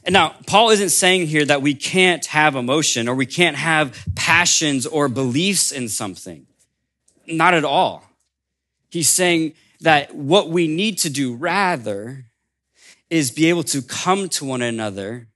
And 0.05 0.13
now, 0.13 0.35
Paul 0.45 0.69
isn't 0.69 0.91
saying 0.91 1.27
here 1.27 1.43
that 1.43 1.61
we 1.61 1.73
can't 1.73 2.25
have 2.27 2.55
emotion 2.55 3.09
or 3.09 3.15
we 3.15 3.25
can't 3.25 3.57
have 3.57 4.07
passions 4.15 4.85
or 4.85 5.09
beliefs 5.09 5.73
in 5.73 5.89
something. 5.89 6.47
Not 7.25 7.53
at 7.53 7.65
all. 7.65 8.05
He's 8.89 9.09
saying 9.09 9.55
that 9.81 10.13
what 10.15 10.49
we 10.49 10.67
need 10.67 10.99
to 10.99 11.09
do 11.09 11.35
rather 11.35 12.25
is 13.09 13.31
be 13.31 13.49
able 13.49 13.63
to 13.63 13.81
come 13.81 14.27
to 14.29 14.45
one 14.45 14.61
another, 14.61 15.27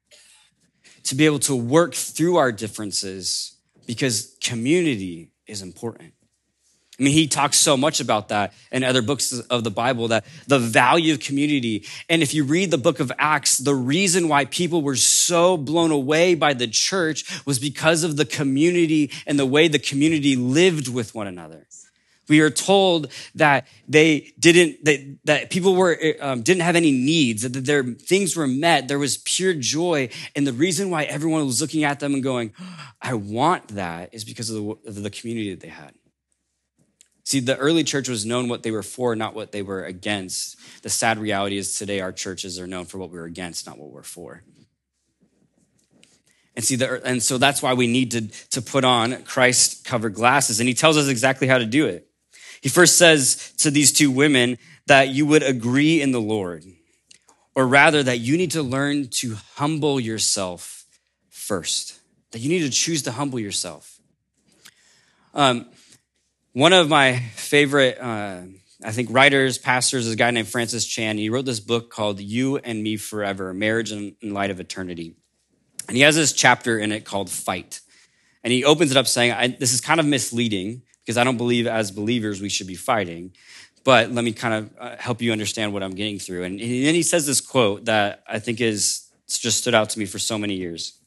to 1.03 1.15
be 1.15 1.25
able 1.25 1.39
to 1.39 1.55
work 1.55 1.93
through 1.93 2.38
our 2.38 2.51
differences 2.51 3.55
because 3.86 4.36
community 4.41 5.31
is 5.48 5.62
important. 5.62 6.13
I 7.00 7.03
mean, 7.03 7.13
he 7.13 7.27
talks 7.27 7.57
so 7.57 7.75
much 7.75 8.00
about 8.00 8.27
that 8.27 8.53
in 8.71 8.83
other 8.83 9.01
books 9.01 9.33
of 9.33 9.63
the 9.63 9.71
Bible 9.71 10.10
that 10.10 10.24
the 10.45 10.60
value 10.60 11.13
of 11.13 11.19
community. 11.19 11.83
And 12.07 12.21
if 12.21 12.31
you 12.33 12.43
read 12.43 12.69
the 12.69 12.77
book 12.77 13.00
of 13.00 13.12
Acts, 13.17 13.57
the 13.57 13.74
reason 13.74 14.27
why 14.27 14.45
people 14.45 14.83
were 14.83 14.95
so 14.95 15.57
blown 15.57 15.89
away 15.89 16.36
by 16.36 16.53
the 16.53 16.67
church 16.67 17.43
was 17.43 17.57
because 17.57 18.03
of 18.03 18.17
the 18.17 18.25
community 18.25 19.10
and 19.25 19.39
the 19.39 19.48
way 19.48 19.67
the 19.67 19.79
community 19.79 20.36
lived 20.36 20.89
with 20.89 21.15
one 21.15 21.25
another. 21.25 21.65
We 22.32 22.40
are 22.40 22.50
told 22.50 23.12
that 23.36 23.68
they 23.90 24.32
didn't, 24.40 24.86
that, 24.86 25.18
that 25.26 25.50
people 25.50 25.76
were, 25.76 26.00
um, 26.22 26.44
didn't 26.44 26.62
have 26.62 26.78
any 26.78 26.94
needs, 26.94 27.42
that 27.42 27.66
their 27.66 27.84
things 27.84 28.38
were 28.38 28.48
met. 28.48 28.88
There 28.88 28.98
was 28.98 29.18
pure 29.18 29.54
joy. 29.54 30.08
And 30.34 30.48
the 30.48 30.54
reason 30.54 30.90
why 30.90 31.04
everyone 31.04 31.46
was 31.46 31.60
looking 31.60 31.84
at 31.84 32.00
them 32.00 32.14
and 32.14 32.24
going, 32.24 32.54
I 33.02 33.16
want 33.16 33.68
that 33.76 34.14
is 34.14 34.24
because 34.24 34.50
of 34.50 34.56
the, 34.56 34.78
of 34.88 35.04
the 35.04 35.10
community 35.10 35.52
that 35.52 35.60
they 35.60 35.68
had. 35.68 35.94
See, 37.26 37.42
the 37.42 37.58
early 37.58 37.84
church 37.84 38.08
was 38.08 38.26
known 38.26 38.48
what 38.48 38.64
they 38.64 38.72
were 38.72 38.82
for, 38.82 39.14
not 39.14 39.36
what 39.36 39.52
they 39.52 39.62
were 39.62 39.84
against. 39.84 40.58
The 40.84 40.90
sad 40.90 41.18
reality 41.20 41.58
is 41.58 41.78
today 41.78 42.00
our 42.00 42.14
churches 42.14 42.62
are 42.62 42.68
known 42.68 42.86
for 42.86 42.98
what 42.98 43.12
we're 43.12 43.26
against, 43.26 43.68
not 43.68 43.78
what 43.78 43.92
we're 43.92 44.04
for. 44.04 44.42
And 46.56 46.64
see, 46.64 46.78
the, 46.78 47.06
and 47.06 47.22
so 47.22 47.38
that's 47.38 47.62
why 47.62 47.74
we 47.74 47.88
need 47.88 48.12
to, 48.12 48.28
to 48.52 48.62
put 48.62 48.86
on 48.86 49.24
Christ 49.24 49.84
covered 49.84 50.14
glasses. 50.14 50.62
And 50.62 50.70
he 50.70 50.74
tells 50.74 50.96
us 50.96 51.10
exactly 51.10 51.50
how 51.50 51.58
to 51.58 51.66
do 51.66 51.88
it. 51.88 52.08
He 52.62 52.70
first 52.70 52.98
says 52.98 53.53
to 53.58 53.72
these 53.72 53.91
two 53.91 54.12
women 54.12 54.58
that 54.86 55.10
you 55.10 55.25
would 55.25 55.44
agree 55.44 56.01
in 56.01 56.12
the 56.12 56.22
Lord, 56.22 56.63
or 57.56 57.68
rather, 57.68 58.03
that 58.03 58.20
you 58.20 58.38
need 58.38 58.51
to 58.51 58.62
learn 58.62 59.08
to 59.08 59.36
humble 59.56 60.00
yourself 60.00 60.86
first, 61.30 62.00
that 62.32 62.39
you 62.39 62.50
need 62.50 62.62
to 62.62 62.70
choose 62.70 63.03
to 63.03 63.12
humble 63.12 63.39
yourself. 63.39 64.00
Um, 65.34 65.70
one 66.53 66.74
of 66.74 66.88
my 66.89 67.18
favorite, 67.36 67.98
uh, 68.00 68.41
I 68.84 68.91
think, 68.91 69.10
writers, 69.12 69.58
pastors 69.58 70.06
is 70.06 70.13
a 70.13 70.18
guy 70.18 70.32
named 70.32 70.48
Francis 70.48 70.86
Chan. 70.86 71.18
He 71.18 71.30
wrote 71.30 71.46
this 71.46 71.60
book 71.60 71.89
called 71.89 72.20
You 72.20 72.58
and 72.58 72.84
Me 72.84 72.98
Forever 72.98 73.53
Marriage 73.53 73.91
in 73.91 74.15
Light 74.22 74.51
of 74.51 74.60
Eternity. 74.60 75.15
And 75.88 75.98
he 75.98 76.03
has 76.03 76.15
this 76.15 76.34
chapter 76.34 76.77
in 76.77 76.91
it 76.91 77.06
called 77.06 77.30
Fight. 77.30 77.82
And 78.44 78.51
he 78.51 78.65
opens 78.65 78.91
it 78.91 78.98
up 78.98 79.08
saying, 79.08 79.56
This 79.60 79.74
is 79.74 79.82
kind 79.82 80.00
of 80.00 80.06
misleading 80.06 80.84
because 81.03 81.17
I 81.17 81.24
don't 81.24 81.38
believe 81.38 81.67
as 81.67 81.91
believers 81.91 82.41
we 82.41 82.50
should 82.50 82.67
be 82.67 82.75
fighting. 82.75 83.34
But 83.84 84.12
let 84.12 84.24
me 84.24 84.31
kind 84.31 84.53
of 84.53 84.70
uh, 84.79 84.96
help 84.98 85.22
you 85.22 85.31
understand 85.31 85.74
what 85.74 85.81
I'm 85.81 85.96
getting 85.96 86.20
through. 86.20 86.43
And 86.43 86.60
then 86.60 86.96
he 86.96 87.03
says 87.03 87.25
this 87.25 87.41
quote 87.41 87.86
that 87.86 88.24
I 88.27 88.39
think 88.39 88.62
is 88.62 89.10
just 89.27 89.60
stood 89.60 89.74
out 89.74 89.89
to 89.91 90.00
me 90.00 90.05
for 90.05 90.20
so 90.20 90.38
many 90.38 90.55
years. 90.55 91.00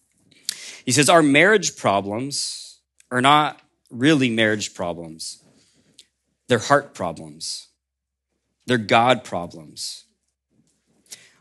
He 0.84 0.92
says, 0.92 1.08
Our 1.08 1.22
marriage 1.22 1.76
problems 1.76 2.80
are 3.10 3.20
not 3.20 3.60
really 3.90 4.28
marriage 4.28 4.74
problems, 4.74 5.42
they're 6.48 6.58
heart 6.58 6.94
problems, 6.94 7.68
they're 8.66 8.78
God 8.78 9.24
problems. 9.24 10.04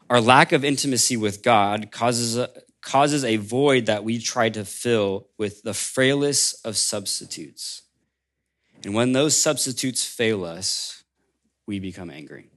Our 0.10 0.22
lack 0.22 0.51
of 0.51 0.63
intimacy 0.63 1.17
with 1.17 1.41
God 1.41 1.91
causes 1.91 2.38
a, 2.38 2.50
causes 2.81 3.24
a 3.24 3.38
void 3.38 3.88
that 3.88 4.03
we 4.03 4.19
try 4.19 4.50
to 4.50 4.63
fill 4.63 5.27
with 5.39 5.63
the 5.63 5.74
frailest 5.74 6.63
of 6.65 6.77
substitutes. 6.77 7.83
And 8.84 8.94
when 8.94 9.13
those 9.13 9.40
substitutes 9.40 10.06
fail 10.06 10.44
us, 10.44 11.04
we 11.66 11.80
become 11.80 12.10
angry. 12.10 12.50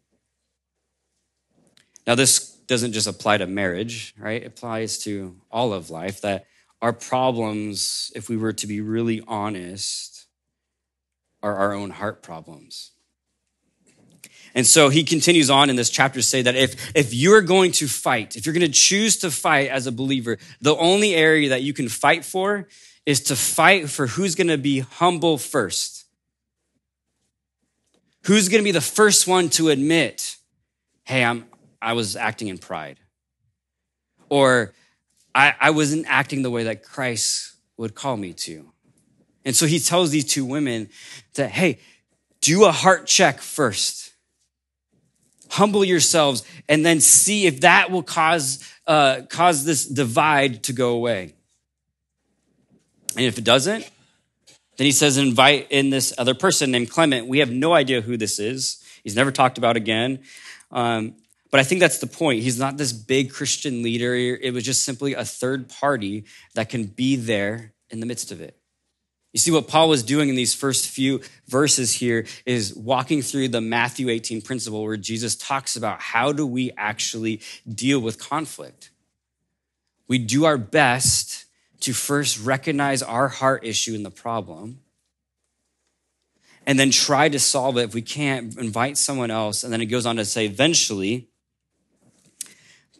Now, 2.06 2.14
this 2.14 2.50
doesn't 2.66 2.92
just 2.92 3.06
apply 3.06 3.38
to 3.38 3.46
marriage, 3.46 4.14
right? 4.18 4.42
It 4.42 4.46
applies 4.46 4.98
to 4.98 5.36
all 5.50 5.72
of 5.72 5.90
life 5.90 6.20
that 6.22 6.46
our 6.82 6.92
problems, 6.92 8.12
if 8.14 8.28
we 8.28 8.36
were 8.36 8.52
to 8.52 8.66
be 8.66 8.80
really 8.80 9.22
honest, 9.26 10.26
are 11.42 11.54
our 11.54 11.72
own 11.72 11.90
heart 11.90 12.22
problems. 12.22 12.92
And 14.54 14.66
so 14.66 14.88
he 14.88 15.04
continues 15.04 15.50
on 15.50 15.68
in 15.68 15.76
this 15.76 15.90
chapter 15.90 16.18
to 16.18 16.22
say 16.22 16.42
that 16.42 16.56
if, 16.56 16.96
if 16.96 17.12
you're 17.12 17.42
going 17.42 17.72
to 17.72 17.86
fight, 17.86 18.36
if 18.36 18.46
you're 18.46 18.54
going 18.54 18.66
to 18.66 18.72
choose 18.72 19.18
to 19.18 19.30
fight 19.30 19.68
as 19.68 19.86
a 19.86 19.92
believer, 19.92 20.38
the 20.60 20.74
only 20.76 21.14
area 21.14 21.50
that 21.50 21.62
you 21.62 21.74
can 21.74 21.88
fight 21.88 22.24
for 22.24 22.66
is 23.04 23.20
to 23.20 23.36
fight 23.36 23.90
for 23.90 24.06
who's 24.06 24.34
going 24.34 24.48
to 24.48 24.58
be 24.58 24.80
humble 24.80 25.38
first. 25.38 25.95
Who's 28.26 28.48
going 28.48 28.60
to 28.60 28.64
be 28.64 28.72
the 28.72 28.80
first 28.80 29.28
one 29.28 29.50
to 29.50 29.68
admit, 29.68 30.36
hey, 31.04 31.24
I'm, 31.24 31.46
I 31.80 31.92
was 31.92 32.16
acting 32.16 32.48
in 32.48 32.58
pride? 32.58 32.98
Or 34.28 34.74
I, 35.32 35.54
I 35.60 35.70
wasn't 35.70 36.06
acting 36.08 36.42
the 36.42 36.50
way 36.50 36.64
that 36.64 36.82
Christ 36.82 37.54
would 37.76 37.94
call 37.94 38.16
me 38.16 38.32
to. 38.32 38.72
And 39.44 39.54
so 39.54 39.64
he 39.66 39.78
tells 39.78 40.10
these 40.10 40.24
two 40.24 40.44
women 40.44 40.88
that, 41.34 41.50
hey, 41.50 41.78
do 42.40 42.64
a 42.64 42.72
heart 42.72 43.06
check 43.06 43.40
first. 43.40 44.12
Humble 45.50 45.84
yourselves 45.84 46.42
and 46.68 46.84
then 46.84 46.98
see 46.98 47.46
if 47.46 47.60
that 47.60 47.92
will 47.92 48.02
cause, 48.02 48.68
uh, 48.88 49.20
cause 49.28 49.64
this 49.64 49.86
divide 49.86 50.64
to 50.64 50.72
go 50.72 50.90
away. 50.90 51.34
And 53.14 53.24
if 53.24 53.38
it 53.38 53.44
doesn't, 53.44 53.88
then 54.76 54.84
he 54.84 54.92
says, 54.92 55.16
invite 55.16 55.68
in 55.70 55.90
this 55.90 56.12
other 56.18 56.34
person 56.34 56.70
named 56.70 56.90
Clement. 56.90 57.26
We 57.26 57.38
have 57.38 57.50
no 57.50 57.72
idea 57.72 58.00
who 58.00 58.16
this 58.16 58.38
is. 58.38 58.82
He's 59.02 59.16
never 59.16 59.32
talked 59.32 59.58
about 59.58 59.76
again. 59.76 60.20
Um, 60.70 61.14
but 61.50 61.60
I 61.60 61.62
think 61.62 61.80
that's 61.80 61.98
the 61.98 62.06
point. 62.06 62.42
He's 62.42 62.58
not 62.58 62.76
this 62.76 62.92
big 62.92 63.32
Christian 63.32 63.82
leader. 63.82 64.14
It 64.14 64.52
was 64.52 64.64
just 64.64 64.84
simply 64.84 65.14
a 65.14 65.24
third 65.24 65.68
party 65.68 66.24
that 66.54 66.68
can 66.68 66.84
be 66.84 67.16
there 67.16 67.72
in 67.88 68.00
the 68.00 68.06
midst 68.06 68.32
of 68.32 68.40
it. 68.40 68.58
You 69.32 69.38
see, 69.38 69.50
what 69.50 69.68
Paul 69.68 69.88
was 69.88 70.02
doing 70.02 70.28
in 70.28 70.34
these 70.34 70.54
first 70.54 70.88
few 70.88 71.20
verses 71.46 71.92
here 71.92 72.26
is 72.46 72.74
walking 72.74 73.22
through 73.22 73.48
the 73.48 73.60
Matthew 73.60 74.08
18 74.08 74.42
principle 74.42 74.82
where 74.82 74.96
Jesus 74.96 75.36
talks 75.36 75.76
about 75.76 76.00
how 76.00 76.32
do 76.32 76.46
we 76.46 76.72
actually 76.76 77.40
deal 77.68 78.00
with 78.00 78.18
conflict. 78.18 78.90
We 80.08 80.18
do 80.18 80.44
our 80.44 80.58
best 80.58 81.45
to 81.80 81.92
first 81.92 82.44
recognize 82.44 83.02
our 83.02 83.28
heart 83.28 83.64
issue 83.64 83.94
and 83.94 84.04
the 84.04 84.10
problem 84.10 84.80
and 86.66 86.78
then 86.78 86.90
try 86.90 87.28
to 87.28 87.38
solve 87.38 87.78
it. 87.78 87.84
If 87.84 87.94
we 87.94 88.02
can't, 88.02 88.56
invite 88.58 88.98
someone 88.98 89.30
else. 89.30 89.62
And 89.62 89.72
then 89.72 89.80
it 89.80 89.86
goes 89.86 90.04
on 90.04 90.16
to 90.16 90.24
say, 90.24 90.46
eventually, 90.46 91.28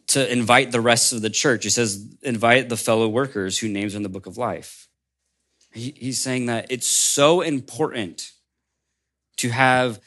to 0.07 0.31
invite 0.31 0.71
the 0.71 0.79
rest 0.79 1.11
of 1.11 1.21
the 1.21 1.29
church. 1.29 1.65
He 1.65 1.69
says, 1.69 2.15
invite 2.21 2.69
the 2.69 2.77
fellow 2.77 3.09
workers 3.09 3.59
who 3.59 3.67
names 3.67 3.93
in 3.93 4.03
the 4.03 4.09
book 4.09 4.25
of 4.25 4.37
life. 4.37 4.87
he's 5.73 6.19
saying 6.19 6.47
that 6.47 6.71
it's 6.71 6.87
so 6.87 7.41
important 7.41 8.31
to 9.35 9.49
have 9.49 9.99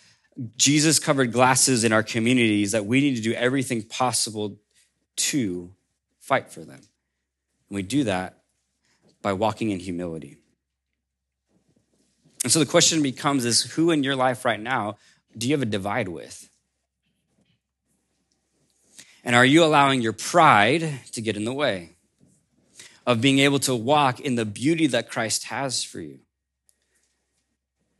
Jesus 0.56 0.98
covered 0.98 1.32
glasses 1.32 1.84
in 1.84 1.92
our 1.92 2.02
communities 2.02 2.72
that 2.72 2.86
we 2.86 3.00
need 3.00 3.16
to 3.16 3.22
do 3.22 3.34
everything 3.34 3.82
possible 3.82 4.56
to 5.16 5.70
fight 6.18 6.50
for 6.50 6.60
them. 6.60 6.80
And 7.68 7.76
we 7.76 7.82
do 7.82 8.04
that 8.04 8.39
by 9.22 9.32
walking 9.32 9.70
in 9.70 9.78
humility. 9.78 10.36
And 12.42 12.52
so 12.52 12.58
the 12.58 12.66
question 12.66 13.02
becomes 13.02 13.44
is 13.44 13.62
who 13.62 13.90
in 13.90 14.02
your 14.02 14.16
life 14.16 14.44
right 14.44 14.60
now 14.60 14.96
do 15.36 15.46
you 15.46 15.54
have 15.54 15.62
a 15.62 15.66
divide 15.66 16.08
with? 16.08 16.48
And 19.22 19.36
are 19.36 19.44
you 19.44 19.62
allowing 19.62 20.00
your 20.00 20.14
pride 20.14 21.00
to 21.12 21.20
get 21.20 21.36
in 21.36 21.44
the 21.44 21.52
way 21.52 21.90
of 23.06 23.20
being 23.20 23.38
able 23.40 23.58
to 23.60 23.74
walk 23.74 24.20
in 24.20 24.34
the 24.34 24.46
beauty 24.46 24.86
that 24.88 25.10
Christ 25.10 25.44
has 25.44 25.84
for 25.84 26.00
you? 26.00 26.20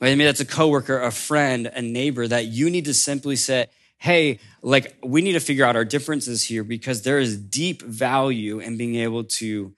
Maybe 0.01 0.25
that's 0.25 0.41
a 0.41 0.47
coworker, 0.47 0.99
a 0.99 1.11
friend, 1.11 1.71
a 1.75 1.83
neighbor 1.83 2.27
that 2.27 2.47
you 2.47 2.71
need 2.71 2.87
to 2.87 2.95
simply 2.95 3.37
say, 3.37 3.67
hey, 3.99 4.39
like 4.63 4.97
we 5.03 5.21
need 5.21 5.33
to 5.35 5.41
figure 5.41 5.67
out 5.67 5.77
our 5.77 5.85
differences 5.85 6.43
here 6.43 6.65
because 6.65 7.03
there 7.03 7.19
is 7.19 7.37
deep 7.37 7.83
value 7.83 8.59
in 8.59 8.79
being 8.79 8.95
able 8.95 9.25
to 9.25 9.75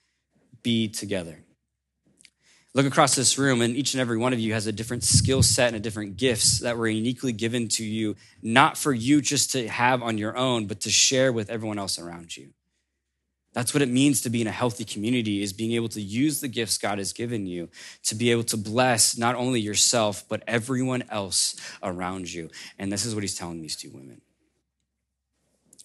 be 0.63 0.89
together. 0.89 1.39
Look 2.75 2.87
across 2.87 3.15
this 3.15 3.37
room, 3.37 3.61
and 3.61 3.77
each 3.77 3.93
and 3.93 4.01
every 4.01 4.17
one 4.17 4.33
of 4.33 4.41
you 4.41 4.55
has 4.55 4.67
a 4.67 4.73
different 4.73 5.05
skill 5.05 5.43
set 5.43 5.69
and 5.69 5.77
a 5.77 5.81
different 5.81 6.17
gifts 6.17 6.61
that 6.61 6.79
were 6.79 6.89
uniquely 6.89 7.33
given 7.33 7.69
to 7.69 7.85
you, 7.85 8.17
not 8.41 8.79
for 8.79 8.95
you 8.95 9.21
just 9.21 9.53
to 9.53 9.69
have 9.69 10.03
on 10.03 10.17
your 10.17 10.37
own, 10.37 10.67
but 10.67 10.81
to 10.81 10.91
share 10.91 11.33
with 11.33 11.51
everyone 11.51 11.79
else 11.79 11.99
around 11.99 12.35
you. 12.35 12.55
That's 13.53 13.75
what 13.75 13.83
it 13.83 13.91
means 13.91 14.23
to 14.23 14.31
be 14.31 14.41
in 14.41 14.47
a 14.47 14.53
healthy 14.53 14.85
community 14.85 15.43
is 15.43 15.53
being 15.53 15.73
able 15.73 15.91
to 15.91 16.01
use 16.01 16.41
the 16.41 16.49
gifts 16.49 16.79
God 16.79 16.97
has 16.97 17.13
given 17.13 17.47
you 17.47 17.69
to 18.05 18.15
be 18.15 18.31
able 18.31 18.45
to 18.45 18.57
bless 18.57 19.19
not 19.19 19.35
only 19.35 19.61
yourself, 19.61 20.25
but 20.27 20.43
everyone 20.47 21.05
else 21.11 21.57
around 21.83 22.33
you. 22.33 22.49
And 22.79 22.91
this 22.91 23.05
is 23.05 23.15
what 23.15 23.23
he's 23.23 23.37
telling 23.37 23.61
these 23.61 23.77
two 23.77 23.91
women. 23.91 24.23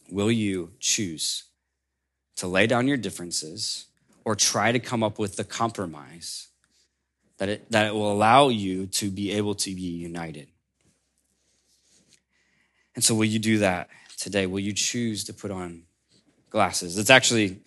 Will 0.09 0.31
you 0.31 0.71
choose 0.79 1.43
to 2.37 2.47
lay 2.47 2.67
down 2.67 2.87
your 2.87 2.95
differences 2.95 3.86
or 4.27 4.35
try 4.35 4.73
to 4.73 4.79
come 4.79 5.03
up 5.03 5.17
with 5.17 5.37
the 5.37 5.43
compromise 5.45 6.49
that 7.37 7.47
it, 7.47 7.71
that 7.71 7.85
it 7.85 7.93
will 7.93 8.11
allow 8.11 8.49
you 8.49 8.85
to 8.85 9.09
be 9.09 9.31
able 9.31 9.55
to 9.55 9.73
be 9.73 9.79
united. 9.79 10.49
And 12.93 13.01
so, 13.01 13.15
will 13.15 13.23
you 13.23 13.39
do 13.39 13.59
that 13.59 13.87
today? 14.17 14.45
Will 14.45 14.59
you 14.59 14.73
choose 14.73 15.23
to 15.25 15.33
put 15.33 15.49
on 15.49 15.83
glasses? 16.49 16.97
It's 16.97 17.09
actually 17.09 17.61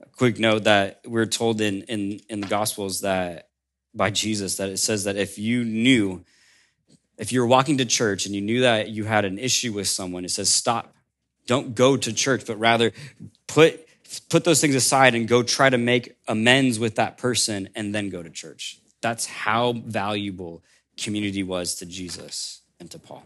a 0.00 0.06
quick 0.16 0.38
note 0.38 0.64
that 0.64 1.02
we're 1.04 1.26
told 1.26 1.60
in, 1.60 1.82
in, 1.82 2.20
in 2.30 2.40
the 2.40 2.48
Gospels 2.48 3.02
that 3.02 3.50
by 3.94 4.08
Jesus 4.08 4.56
that 4.56 4.70
it 4.70 4.78
says 4.78 5.04
that 5.04 5.16
if 5.16 5.38
you 5.38 5.66
knew, 5.66 6.24
if 7.18 7.30
you 7.30 7.40
were 7.42 7.46
walking 7.46 7.76
to 7.76 7.84
church 7.84 8.24
and 8.24 8.34
you 8.34 8.40
knew 8.40 8.62
that 8.62 8.88
you 8.88 9.04
had 9.04 9.26
an 9.26 9.38
issue 9.38 9.74
with 9.74 9.88
someone, 9.88 10.24
it 10.24 10.30
says, 10.30 10.48
stop. 10.48 10.94
Don't 11.46 11.74
go 11.74 11.94
to 11.94 12.10
church, 12.14 12.46
but 12.46 12.58
rather 12.58 12.92
put 13.46 13.85
put 14.28 14.44
those 14.44 14.60
things 14.60 14.74
aside 14.74 15.14
and 15.14 15.28
go 15.28 15.42
try 15.42 15.70
to 15.70 15.78
make 15.78 16.16
amends 16.28 16.78
with 16.78 16.96
that 16.96 17.18
person 17.18 17.68
and 17.74 17.94
then 17.94 18.08
go 18.08 18.22
to 18.22 18.30
church. 18.30 18.78
That's 19.00 19.26
how 19.26 19.72
valuable 19.72 20.62
community 20.96 21.42
was 21.42 21.76
to 21.76 21.86
Jesus 21.86 22.62
and 22.80 22.90
to 22.90 22.98
Paul. 22.98 23.24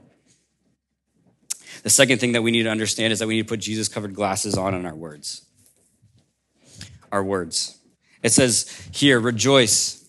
The 1.83 1.91
second 1.91 2.19
thing 2.19 2.33
that 2.33 2.43
we 2.43 2.51
need 2.51 2.65
to 2.65 2.71
understand 2.71 3.13
is 3.13 3.21
that 3.21 3.29
we 3.29 3.37
need 3.37 3.43
to 3.43 3.49
put 3.49 3.61
Jesus 3.61 3.89
covered 3.89 4.15
glasses 4.15 4.57
on 4.57 4.75
in 4.75 4.85
our 4.85 4.95
words. 4.95 5.47
Our 7.13 7.23
words. 7.23 7.79
It 8.23 8.33
says 8.33 8.89
here, 8.93 9.19
rejoice 9.19 10.05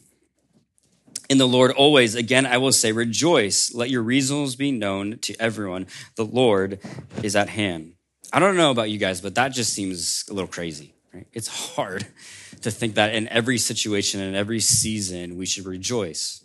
in 1.29 1.37
the 1.37 1.47
Lord 1.47 1.71
always. 1.71 2.15
Again, 2.15 2.45
I 2.45 2.57
will 2.57 2.73
say, 2.73 2.91
rejoice. 2.91 3.73
Let 3.73 3.89
your 3.89 4.01
reasons 4.01 4.55
be 4.57 4.71
known 4.71 5.17
to 5.19 5.35
everyone. 5.39 5.87
The 6.15 6.25
Lord 6.25 6.79
is 7.23 7.35
at 7.35 7.47
hand. 7.47 7.93
I 8.33 8.39
don't 8.39 8.55
know 8.55 8.71
about 8.71 8.89
you 8.89 8.97
guys, 8.97 9.19
but 9.21 9.35
that 9.35 9.49
just 9.49 9.73
seems 9.73 10.25
a 10.29 10.33
little 10.33 10.47
crazy. 10.47 10.93
Right? 11.13 11.27
It's 11.33 11.47
hard 11.47 12.07
to 12.61 12.71
think 12.71 12.95
that 12.95 13.13
in 13.13 13.27
every 13.27 13.57
situation 13.57 14.21
and 14.21 14.35
every 14.35 14.59
season 14.59 15.37
we 15.37 15.45
should 15.45 15.65
rejoice. 15.65 16.43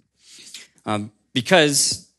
Um, 0.85 1.13
because 1.33 2.11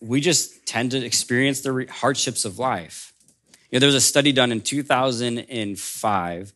we 0.00 0.20
just 0.20 0.66
tend 0.66 0.92
to 0.92 1.04
experience 1.04 1.60
the 1.62 1.86
hardships 1.90 2.44
of 2.44 2.58
life. 2.58 3.12
You 3.70 3.76
know, 3.76 3.80
there 3.80 3.88
was 3.88 3.96
a 3.96 4.00
study 4.00 4.32
done 4.32 4.52
in 4.52 4.60
2005. 4.60 6.52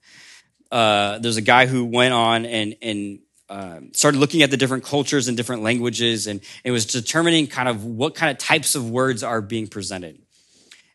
Uh, 0.71 1.19
there's 1.19 1.37
a 1.37 1.43
guy 1.43 1.67
who 1.67 1.85
went 1.85 2.15
on 2.15 2.47
and, 2.47 2.77
and 2.81 3.19
uh, 3.49 3.81
started 3.93 4.19
looking 4.19 4.43
at 4.43 4.51
the 4.53 4.57
different 4.57 4.85
cultures 4.85 5.27
and 5.27 5.37
different 5.37 5.63
languages, 5.63 6.29
and 6.29 6.41
it 6.63 6.71
was 6.71 6.87
determining 6.87 7.49
kind 7.49 7.69
of 7.69 7.85
what 7.85 8.15
kind 8.15 8.31
of 8.31 8.39
types 8.39 8.77
of 8.77 8.89
words 8.89 9.25
are 9.25 9.41
being 9.43 9.67
presented. 9.67 10.23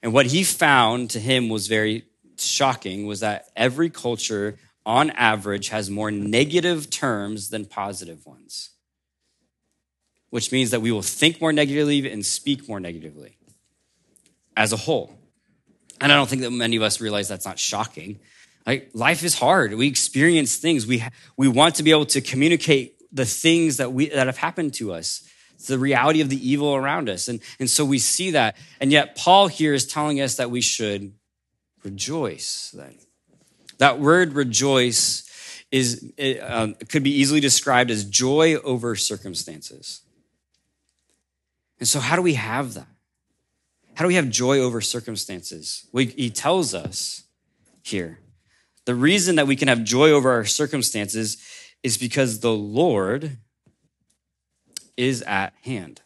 And 0.05 0.13
what 0.13 0.27
he 0.27 0.45
found 0.45 1.09
to 1.09 1.19
him 1.19 1.49
was 1.49 1.67
very 1.67 2.05
shocking 2.37 3.07
was 3.07 3.19
that 3.19 3.49
every 3.57 3.89
culture, 3.89 4.57
on 4.85 5.09
average, 5.09 5.67
has 5.69 5.89
more 5.89 6.11
negative 6.11 6.89
terms 6.89 7.49
than 7.49 7.65
positive 7.65 8.25
ones 8.25 8.69
which 10.35 10.51
means 10.51 10.71
that 10.71 10.81
we 10.81 10.91
will 10.91 11.01
think 11.01 11.39
more 11.39 11.53
negatively 11.53 12.11
and 12.11 12.25
speak 12.25 12.67
more 12.67 12.81
negatively 12.81 13.37
as 14.57 14.73
a 14.73 14.75
whole. 14.75 15.17
And 16.01 16.11
I 16.11 16.15
don't 16.17 16.27
think 16.27 16.41
that 16.41 16.51
many 16.51 16.75
of 16.75 16.83
us 16.83 16.99
realize 16.99 17.29
that's 17.29 17.45
not 17.45 17.57
shocking. 17.57 18.19
Like 18.67 18.89
life 18.93 19.23
is 19.23 19.39
hard. 19.39 19.73
We 19.75 19.87
experience 19.87 20.57
things. 20.57 20.85
We, 20.85 21.05
we 21.37 21.47
want 21.47 21.75
to 21.75 21.83
be 21.83 21.91
able 21.91 22.07
to 22.07 22.19
communicate 22.19 22.97
the 23.13 23.23
things 23.23 23.77
that 23.77 23.93
we, 23.93 24.09
that 24.09 24.27
have 24.27 24.35
happened 24.35 24.73
to 24.73 24.91
us. 24.91 25.23
It's 25.55 25.67
the 25.67 25.79
reality 25.79 26.21
of 26.21 26.29
the 26.29 26.49
evil 26.49 26.75
around 26.75 27.09
us. 27.09 27.27
And, 27.27 27.39
and 27.59 27.69
so 27.69 27.83
we 27.83 27.99
see 27.99 28.31
that. 28.31 28.55
And 28.79 28.91
yet 28.91 29.15
Paul 29.15 29.47
here 29.47 29.73
is 29.73 29.87
telling 29.87 30.21
us 30.21 30.35
that 30.35 30.51
we 30.51 30.61
should 30.61 31.13
rejoice 31.83 32.71
then. 32.73 32.95
That 33.77 33.99
word 33.99 34.33
rejoice 34.33 35.23
is, 35.71 36.13
it, 36.17 36.39
um, 36.39 36.75
could 36.89 37.03
be 37.03 37.11
easily 37.11 37.39
described 37.39 37.91
as 37.91 38.05
joy 38.05 38.55
over 38.55 38.95
circumstances. 38.95 40.01
And 41.79 41.87
so, 41.87 41.99
how 41.99 42.15
do 42.15 42.21
we 42.21 42.35
have 42.35 42.73
that? 42.75 42.87
How 43.95 44.03
do 44.03 44.07
we 44.07 44.15
have 44.15 44.29
joy 44.29 44.59
over 44.59 44.81
circumstances? 44.81 45.87
Well, 45.91 46.05
he 46.05 46.29
tells 46.29 46.73
us 46.73 47.23
here 47.81 48.19
the 48.85 48.95
reason 48.95 49.35
that 49.35 49.47
we 49.47 49.55
can 49.55 49.67
have 49.67 49.83
joy 49.83 50.11
over 50.11 50.31
our 50.31 50.45
circumstances 50.45 51.37
is 51.83 51.97
because 51.97 52.39
the 52.39 52.53
Lord 52.53 53.37
is 54.97 55.21
at 55.23 55.53
hand. 55.63 56.01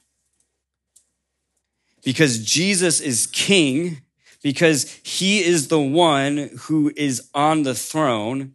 Because 2.04 2.44
Jesus 2.44 3.02
is 3.02 3.28
king, 3.28 4.02
because 4.42 5.00
he 5.04 5.44
is 5.44 5.68
the 5.68 5.82
one 5.82 6.50
who 6.62 6.92
is 6.96 7.30
on 7.34 7.64
the 7.64 7.76
throne, 7.76 8.54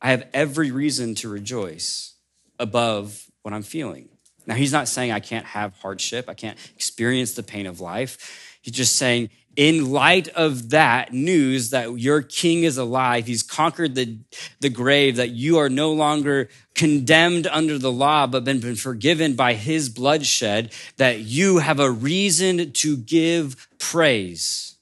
I 0.00 0.10
have 0.10 0.26
every 0.34 0.70
reason 0.70 1.14
to 1.16 1.28
rejoice 1.28 2.14
above 2.58 3.26
what 3.42 3.54
I'm 3.54 3.62
feeling. 3.62 4.08
Now, 4.46 4.56
he's 4.56 4.72
not 4.72 4.88
saying 4.88 5.12
I 5.12 5.20
can't 5.20 5.46
have 5.46 5.76
hardship, 5.78 6.28
I 6.28 6.34
can't 6.34 6.58
experience 6.74 7.34
the 7.34 7.44
pain 7.44 7.66
of 7.66 7.80
life. 7.80 8.58
He's 8.60 8.74
just 8.74 8.96
saying, 8.96 9.30
in 9.56 9.90
light 9.90 10.28
of 10.28 10.70
that 10.70 11.12
news 11.12 11.70
that 11.70 11.98
your 11.98 12.22
king 12.22 12.64
is 12.64 12.78
alive, 12.78 13.26
he's 13.26 13.42
conquered 13.42 13.94
the, 13.94 14.18
the 14.60 14.70
grave, 14.70 15.16
that 15.16 15.30
you 15.30 15.58
are 15.58 15.68
no 15.68 15.92
longer 15.92 16.48
condemned 16.74 17.46
under 17.46 17.78
the 17.78 17.92
law, 17.92 18.26
but 18.26 18.44
been, 18.44 18.60
been 18.60 18.76
forgiven 18.76 19.34
by 19.34 19.54
his 19.54 19.88
bloodshed, 19.88 20.72
that 20.96 21.20
you 21.20 21.58
have 21.58 21.80
a 21.80 21.90
reason 21.90 22.72
to 22.72 22.96
give 22.96 23.68
praise. 23.78 24.76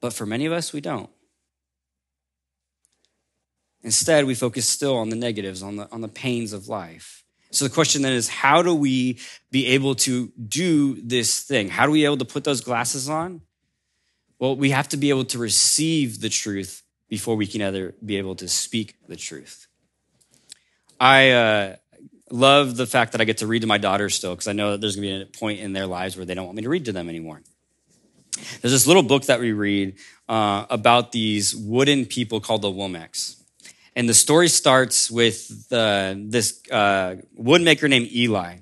But 0.00 0.14
for 0.14 0.24
many 0.24 0.46
of 0.46 0.52
us, 0.52 0.72
we 0.72 0.80
don't. 0.80 1.10
Instead, 3.82 4.24
we 4.24 4.34
focus 4.34 4.66
still 4.66 4.96
on 4.96 5.10
the 5.10 5.16
negatives, 5.16 5.62
on 5.62 5.76
the, 5.76 5.88
on 5.92 6.00
the 6.00 6.08
pains 6.08 6.52
of 6.52 6.68
life. 6.68 7.19
So 7.50 7.64
the 7.64 7.74
question 7.74 8.02
then 8.02 8.12
is, 8.12 8.28
how 8.28 8.62
do 8.62 8.74
we 8.74 9.18
be 9.50 9.66
able 9.68 9.96
to 9.96 10.32
do 10.48 11.00
this 11.02 11.42
thing? 11.42 11.68
How 11.68 11.86
do 11.86 11.92
we 11.92 12.00
be 12.00 12.04
able 12.04 12.18
to 12.18 12.24
put 12.24 12.44
those 12.44 12.60
glasses 12.60 13.08
on? 13.08 13.40
Well, 14.38 14.56
we 14.56 14.70
have 14.70 14.88
to 14.88 14.96
be 14.96 15.10
able 15.10 15.24
to 15.26 15.38
receive 15.38 16.20
the 16.20 16.28
truth 16.28 16.82
before 17.08 17.34
we 17.34 17.46
can 17.46 17.60
either 17.60 17.94
be 18.04 18.16
able 18.16 18.36
to 18.36 18.48
speak 18.48 18.96
the 19.08 19.16
truth. 19.16 19.66
I 21.00 21.30
uh, 21.30 21.76
love 22.30 22.76
the 22.76 22.86
fact 22.86 23.12
that 23.12 23.20
I 23.20 23.24
get 23.24 23.38
to 23.38 23.46
read 23.46 23.62
to 23.62 23.66
my 23.66 23.78
daughters 23.78 24.14
still 24.14 24.34
because 24.34 24.48
I 24.48 24.52
know 24.52 24.72
that 24.72 24.80
there's 24.80 24.96
going 24.96 25.08
to 25.08 25.24
be 25.26 25.30
a 25.30 25.38
point 25.38 25.60
in 25.60 25.72
their 25.72 25.86
lives 25.86 26.16
where 26.16 26.24
they 26.24 26.34
don't 26.34 26.46
want 26.46 26.56
me 26.56 26.62
to 26.62 26.68
read 26.68 26.84
to 26.84 26.92
them 26.92 27.08
anymore. 27.08 27.42
There's 28.60 28.72
this 28.72 28.86
little 28.86 29.02
book 29.02 29.24
that 29.24 29.40
we 29.40 29.52
read 29.52 29.96
uh, 30.28 30.66
about 30.70 31.12
these 31.12 31.54
wooden 31.54 32.06
people 32.06 32.40
called 32.40 32.62
the 32.62 32.68
Wemmicks. 32.68 33.39
And 33.96 34.08
the 34.08 34.14
story 34.14 34.48
starts 34.48 35.10
with 35.10 35.66
uh, 35.72 36.14
this 36.16 36.60
uh, 36.70 37.16
woodmaker 37.38 37.88
named 37.88 38.10
Eli, 38.12 38.58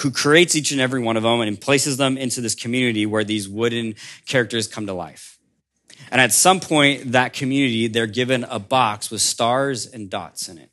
who 0.00 0.10
creates 0.10 0.54
each 0.54 0.72
and 0.72 0.80
every 0.80 1.00
one 1.00 1.16
of 1.16 1.22
them 1.22 1.40
and 1.40 1.60
places 1.60 1.96
them 1.96 2.18
into 2.18 2.40
this 2.40 2.54
community 2.54 3.06
where 3.06 3.24
these 3.24 3.48
wooden 3.48 3.94
characters 4.26 4.68
come 4.68 4.86
to 4.86 4.92
life. 4.92 5.38
And 6.10 6.20
at 6.20 6.32
some 6.32 6.60
point, 6.60 7.12
that 7.12 7.32
community, 7.32 7.88
they're 7.88 8.06
given 8.06 8.44
a 8.44 8.58
box 8.58 9.10
with 9.10 9.22
stars 9.22 9.86
and 9.86 10.10
dots 10.10 10.48
in 10.48 10.58
it. 10.58 10.70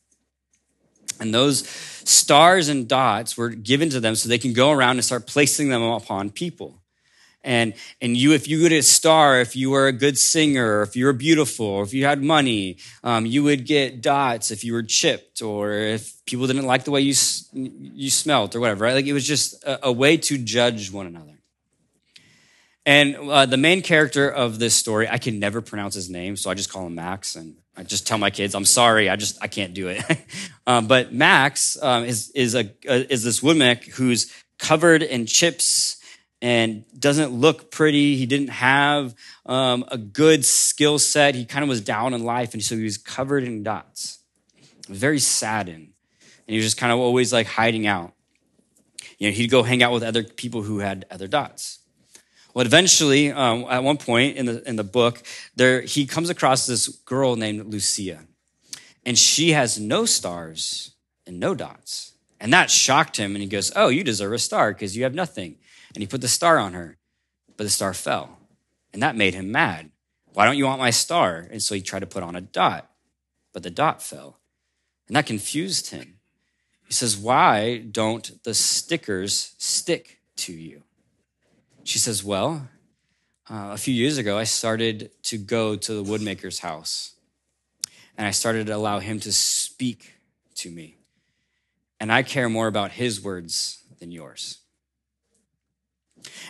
And 1.19 1.33
those 1.33 1.67
stars 1.67 2.67
and 2.67 2.87
dots 2.87 3.37
were 3.37 3.49
given 3.49 3.89
to 3.91 3.99
them 3.99 4.15
so 4.15 4.27
they 4.27 4.37
can 4.37 4.53
go 4.53 4.71
around 4.71 4.97
and 4.97 5.05
start 5.05 5.25
placing 5.25 5.69
them 5.69 5.81
upon 5.81 6.29
people. 6.29 6.82
And, 7.43 7.73
and 8.01 8.15
you, 8.15 8.33
if 8.33 8.47
you 8.47 8.61
get 8.61 8.71
a 8.71 8.81
star, 8.81 9.41
if 9.41 9.55
you 9.55 9.69
were 9.69 9.87
a 9.87 9.91
good 9.91 10.17
singer, 10.17 10.81
if 10.81 10.95
you 10.95 11.05
were 11.05 11.13
beautiful, 11.13 11.83
if 11.83 11.93
you 11.93 12.05
had 12.05 12.23
money, 12.23 12.77
um, 13.03 13.25
you 13.25 13.43
would 13.43 13.65
get 13.65 14.01
dots 14.01 14.49
if 14.49 14.63
you 14.63 14.73
were 14.73 14.83
chipped, 14.83 15.41
or 15.41 15.73
if 15.73 16.23
people 16.25 16.47
didn't 16.47 16.65
like 16.65 16.85
the 16.85 16.91
way 16.91 17.01
you, 17.01 17.13
you 17.51 18.09
smelt, 18.09 18.55
or 18.55 18.61
whatever, 18.61 18.85
right? 18.85 18.93
Like 18.93 19.05
it 19.05 19.13
was 19.13 19.27
just 19.27 19.61
a, 19.65 19.87
a 19.87 19.91
way 19.91 20.15
to 20.17 20.37
judge 20.37 20.91
one 20.91 21.05
another. 21.05 21.33
And 22.85 23.15
uh, 23.15 23.45
the 23.45 23.57
main 23.57 23.81
character 23.81 24.29
of 24.29 24.59
this 24.59 24.73
story, 24.73 25.07
I 25.07 25.17
can 25.17 25.39
never 25.39 25.61
pronounce 25.61 25.95
his 25.95 26.09
name, 26.09 26.35
so 26.35 26.49
I 26.49 26.53
just 26.53 26.71
call 26.71 26.87
him 26.87 26.95
Max. 26.95 27.35
And 27.35 27.55
I 27.77 27.83
just 27.83 28.05
tell 28.05 28.17
my 28.17 28.29
kids, 28.29 28.55
I'm 28.55 28.65
sorry, 28.65 29.09
I 29.09 29.15
just, 29.15 29.37
I 29.41 29.47
can't 29.47 29.73
do 29.73 29.87
it. 29.87 30.03
um, 30.67 30.87
but 30.87 31.13
Max 31.13 31.81
um, 31.81 32.03
is, 32.03 32.29
is, 32.31 32.55
a, 32.55 32.69
is 32.85 33.23
this 33.23 33.41
woodman 33.41 33.77
who's 33.93 34.31
covered 34.57 35.01
in 35.01 35.25
chips 35.25 35.97
and 36.43 36.83
doesn't 36.99 37.31
look 37.31 37.71
pretty. 37.71 38.17
He 38.17 38.25
didn't 38.25 38.49
have 38.49 39.15
um, 39.45 39.85
a 39.87 39.97
good 39.97 40.43
skill 40.43 40.99
set. 40.99 41.35
He 41.35 41.45
kind 41.45 41.63
of 41.63 41.69
was 41.69 41.79
down 41.79 42.13
in 42.13 42.25
life, 42.25 42.53
and 42.53 42.61
so 42.61 42.75
he 42.75 42.83
was 42.83 42.97
covered 42.97 43.45
in 43.45 43.63
dots, 43.63 44.19
very 44.89 45.19
saddened, 45.19 45.93
and 46.19 46.53
he 46.53 46.57
was 46.57 46.65
just 46.65 46.77
kind 46.77 46.91
of 46.91 46.99
always 46.99 47.31
like 47.31 47.47
hiding 47.47 47.87
out. 47.87 48.11
You 49.17 49.29
know, 49.29 49.33
he'd 49.33 49.49
go 49.49 49.63
hang 49.63 49.81
out 49.81 49.93
with 49.93 50.03
other 50.03 50.21
people 50.21 50.63
who 50.63 50.79
had 50.79 51.05
other 51.09 51.29
dots. 51.29 51.79
Well, 52.53 52.65
eventually, 52.65 53.31
um, 53.31 53.65
at 53.69 53.81
one 53.81 53.97
point 53.97 54.35
in 54.35 54.45
the 54.45 54.67
in 54.67 54.75
the 54.75 54.83
book, 54.83 55.23
there 55.55 55.81
he 55.81 56.05
comes 56.05 56.29
across 56.29 56.67
this 56.67 56.89
girl 56.89 57.37
named 57.37 57.71
Lucia, 57.71 58.19
and 59.05 59.17
she 59.17 59.51
has 59.51 59.79
no 59.79 60.03
stars 60.03 60.91
and 61.25 61.39
no 61.39 61.55
dots, 61.55 62.15
and 62.41 62.51
that 62.51 62.69
shocked 62.69 63.15
him. 63.15 63.33
And 63.33 63.41
he 63.41 63.47
goes, 63.47 63.71
"Oh, 63.77 63.87
you 63.87 64.03
deserve 64.03 64.33
a 64.33 64.39
star 64.39 64.73
because 64.73 64.97
you 64.97 65.03
have 65.03 65.15
nothing." 65.15 65.55
And 65.93 66.01
he 66.01 66.07
put 66.07 66.21
the 66.21 66.27
star 66.27 66.57
on 66.57 66.73
her, 66.73 66.97
but 67.57 67.63
the 67.63 67.69
star 67.69 67.93
fell. 67.93 68.37
And 68.91 69.01
that 69.01 69.15
made 69.15 69.33
him 69.33 69.51
mad. 69.51 69.91
Why 70.33 70.45
don't 70.45 70.57
you 70.57 70.65
want 70.65 70.79
my 70.79 70.89
star? 70.89 71.47
And 71.51 71.61
so 71.61 71.75
he 71.75 71.81
tried 71.81 71.99
to 71.99 72.07
put 72.07 72.23
on 72.23 72.35
a 72.35 72.41
dot, 72.41 72.89
but 73.53 73.63
the 73.63 73.69
dot 73.69 74.01
fell. 74.01 74.39
And 75.07 75.15
that 75.15 75.25
confused 75.25 75.91
him. 75.91 76.19
He 76.87 76.93
says, 76.93 77.17
Why 77.17 77.77
don't 77.77 78.43
the 78.43 78.53
stickers 78.53 79.55
stick 79.57 80.19
to 80.37 80.53
you? 80.53 80.83
She 81.83 81.99
says, 81.99 82.23
Well, 82.23 82.67
uh, 83.49 83.71
a 83.73 83.77
few 83.77 83.93
years 83.93 84.17
ago, 84.17 84.37
I 84.37 84.45
started 84.45 85.11
to 85.23 85.37
go 85.37 85.75
to 85.75 85.93
the 85.93 86.03
woodmaker's 86.03 86.59
house 86.59 87.13
and 88.17 88.27
I 88.27 88.31
started 88.31 88.67
to 88.67 88.75
allow 88.75 88.99
him 88.99 89.19
to 89.21 89.33
speak 89.33 90.13
to 90.55 90.69
me. 90.69 90.95
And 91.99 92.11
I 92.11 92.23
care 92.23 92.49
more 92.49 92.67
about 92.67 92.91
his 92.91 93.21
words 93.21 93.83
than 93.99 94.11
yours. 94.11 94.59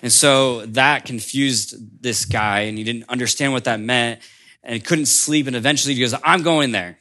And 0.01 0.11
so 0.11 0.65
that 0.67 1.05
confused 1.05 2.01
this 2.01 2.25
guy, 2.25 2.61
and 2.61 2.77
he 2.77 2.83
didn't 2.83 3.05
understand 3.09 3.53
what 3.53 3.63
that 3.65 3.79
meant, 3.79 4.21
and 4.63 4.73
he 4.73 4.79
couldn't 4.79 5.07
sleep. 5.07 5.47
And 5.47 5.55
eventually 5.55 5.93
he 5.93 6.01
goes, 6.01 6.13
I'm 6.23 6.43
going 6.43 6.71
there. 6.71 6.99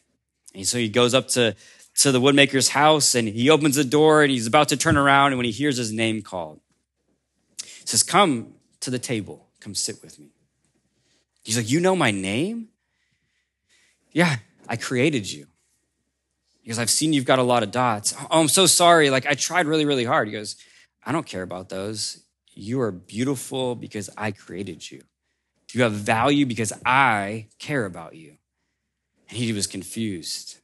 And 0.55 0.67
so 0.67 0.79
he 0.79 0.89
goes 0.89 1.15
up 1.15 1.29
to 1.29 1.57
to 1.95 2.13
the 2.13 2.21
woodmaker's 2.21 2.71
house 2.71 3.15
and 3.15 3.29
he 3.29 3.51
opens 3.51 3.77
the 3.77 3.85
door 3.85 4.23
and 4.23 4.31
he's 4.31 4.47
about 4.47 4.69
to 4.69 4.77
turn 4.77 4.97
around 4.97 5.33
and 5.33 5.37
when 5.37 5.45
he 5.45 5.53
hears 5.53 5.77
his 5.77 5.93
name 5.93 6.23
called, 6.23 6.61
he 7.63 7.87
says, 7.87 8.03
Come 8.03 8.55
to 8.81 8.91
the 8.91 8.99
table, 8.99 9.49
come 9.61 9.75
sit 9.75 10.03
with 10.03 10.19
me. 10.19 10.31
He's 11.43 11.57
like, 11.57 11.71
You 11.71 11.81
know 11.81 11.97
my 11.97 12.11
name? 12.11 12.69
Yeah, 14.13 14.37
I 14.69 14.77
created 14.77 15.31
you. 15.31 15.47
Because 16.63 16.79
I've 16.79 16.91
seen 16.91 17.13
you've 17.13 17.25
got 17.25 17.41
a 17.41 17.43
lot 17.43 17.63
of 17.63 17.73
dots. 17.73 18.15
Oh, 18.31 18.41
I'm 18.41 18.49
so 18.49 18.67
sorry. 18.67 19.11
Like, 19.11 19.27
I 19.27 19.35
tried 19.35 19.67
really, 19.67 19.85
really 19.85 20.05
hard. 20.05 20.29
He 20.29 20.33
goes, 20.33 20.57
I 21.05 21.11
don't 21.11 21.27
care 21.27 21.43
about 21.43 21.69
those. 21.69 22.23
You 22.55 22.81
are 22.83 22.93
beautiful 22.93 23.75
because 23.75 24.11
I 24.17 24.31
created 24.31 24.91
you. 24.91 25.03
You 25.73 25.83
have 25.83 25.93
value 25.93 26.45
because 26.47 26.73
I 26.85 27.47
care 27.59 27.87
about 27.87 28.15
you. 28.15 28.37
And 29.29 29.39
he 29.39 29.53
was 29.53 29.67
confused, 29.67 30.59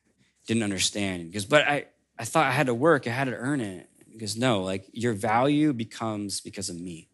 didn't 0.47 0.63
understand. 0.63 1.23
He 1.23 1.31
goes, 1.31 1.47
But 1.47 1.67
I, 1.67 1.87
I 2.19 2.25
thought 2.25 2.47
I 2.47 2.51
had 2.51 2.67
to 2.67 2.75
work, 2.75 3.07
I 3.07 3.11
had 3.11 3.25
to 3.25 3.35
earn 3.35 3.61
it. 3.61 3.89
He 4.11 4.19
goes, 4.19 4.37
No, 4.37 4.63
like 4.63 4.87
your 4.93 5.15
value 5.15 5.73
becomes 5.73 6.41
because 6.41 6.69
of 6.69 6.79
me. 6.79 7.09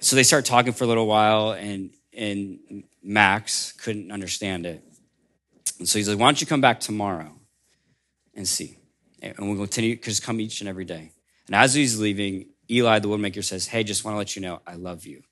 So 0.00 0.16
they 0.16 0.22
start 0.22 0.44
talking 0.44 0.72
for 0.72 0.84
a 0.84 0.86
little 0.86 1.06
while, 1.06 1.52
and, 1.52 1.90
and 2.12 2.84
Max 3.02 3.72
couldn't 3.72 4.12
understand 4.12 4.66
it. 4.66 4.82
And 5.78 5.88
so 5.88 5.98
he's 5.98 6.08
like, 6.08 6.18
Why 6.18 6.26
don't 6.26 6.40
you 6.40 6.46
come 6.46 6.60
back 6.60 6.80
tomorrow 6.80 7.32
and 8.34 8.46
see? 8.46 8.76
And 9.22 9.34
we'll 9.38 9.56
continue, 9.56 9.96
because 9.96 10.20
come 10.20 10.40
each 10.40 10.60
and 10.60 10.68
every 10.68 10.84
day. 10.84 11.12
And 11.46 11.54
as 11.54 11.72
he's 11.72 11.98
leaving, 11.98 12.46
Eli, 12.70 12.98
the 12.98 13.08
woodmaker, 13.08 13.44
says, 13.44 13.66
Hey, 13.66 13.84
just 13.84 14.04
want 14.04 14.14
to 14.14 14.18
let 14.18 14.36
you 14.36 14.42
know, 14.42 14.60
I 14.66 14.74
love 14.74 15.06
you. 15.06 15.22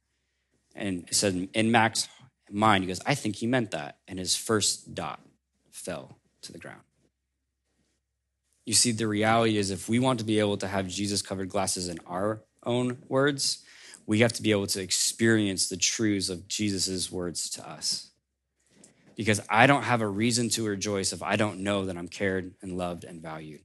And 0.75 1.05
he 1.09 1.15
said, 1.15 1.49
in 1.53 1.71
Max's 1.71 2.09
mind, 2.51 2.85
he 2.85 2.89
goes, 2.89 3.01
I 3.07 3.15
think 3.15 3.37
he 3.37 3.47
meant 3.47 3.73
that. 3.73 3.99
And 4.09 4.19
his 4.19 4.37
first 4.37 4.95
dot 4.95 5.21
fell 5.71 6.19
to 6.43 6.53
the 6.53 6.59
ground. 6.59 6.81
You 8.65 8.75
see, 8.75 8.93
the 8.93 9.09
reality 9.09 9.57
is 9.57 9.71
if 9.71 9.89
we 9.89 9.99
want 9.99 10.21
to 10.21 10.25
be 10.25 10.39
able 10.39 10.57
to 10.59 10.69
have 10.69 10.87
Jesus 10.87 11.21
covered 11.21 11.49
glasses 11.49 11.89
in 11.89 11.99
our 12.07 12.43
own 12.65 12.99
words, 13.09 13.65
we 14.07 14.21
have 14.21 14.33
to 14.35 14.43
be 14.43 14.51
able 14.51 14.69
to 14.69 14.81
experience 14.81 15.69
the 15.69 15.77
truths 15.77 16.29
of 16.29 16.47
Jesus' 16.49 17.11
words 17.11 17.51
to 17.51 17.69
us. 17.69 18.11
Because 19.17 19.41
I 19.49 19.67
don't 19.67 19.83
have 19.83 20.01
a 20.01 20.09
reason 20.09 20.49
to 20.51 20.67
rejoice 20.67 21.13
if 21.13 21.23
I 21.23 21.37
don't 21.37 21.61
know 21.61 21.87
that 21.87 21.97
I'm 21.97 22.09
cared 22.09 22.55
and 22.63 22.79
loved 22.79 23.05
and 23.05 23.21
valued. 23.21 23.63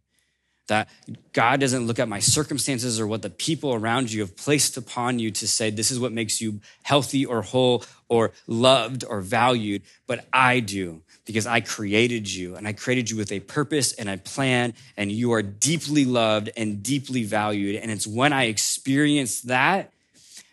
That 0.67 0.89
God 1.33 1.59
doesn't 1.59 1.87
look 1.87 1.99
at 1.99 2.09
my 2.09 2.19
circumstances 2.19 2.99
or 2.99 3.07
what 3.07 3.21
the 3.21 3.29
people 3.29 3.73
around 3.73 4.11
you 4.11 4.21
have 4.21 4.35
placed 4.35 4.77
upon 4.77 5.19
you 5.19 5.31
to 5.31 5.47
say 5.47 5.69
this 5.69 5.91
is 5.91 5.99
what 5.99 6.11
makes 6.11 6.41
you 6.41 6.59
healthy 6.83 7.25
or 7.25 7.41
whole 7.41 7.83
or 8.09 8.31
loved 8.47 9.03
or 9.03 9.21
valued, 9.21 9.81
but 10.07 10.25
I 10.31 10.59
do 10.59 11.01
because 11.25 11.45
I 11.45 11.59
created 11.61 12.31
you 12.31 12.55
and 12.55 12.67
I 12.67 12.73
created 12.73 13.09
you 13.09 13.17
with 13.17 13.31
a 13.31 13.41
purpose 13.41 13.93
and 13.93 14.09
a 14.09 14.17
plan, 14.17 14.73
and 14.95 15.11
you 15.11 15.33
are 15.33 15.41
deeply 15.41 16.05
loved 16.05 16.49
and 16.55 16.81
deeply 16.81 17.23
valued. 17.23 17.75
And 17.75 17.91
it's 17.91 18.07
when 18.07 18.33
I 18.33 18.45
experience 18.45 19.41
that 19.41 19.91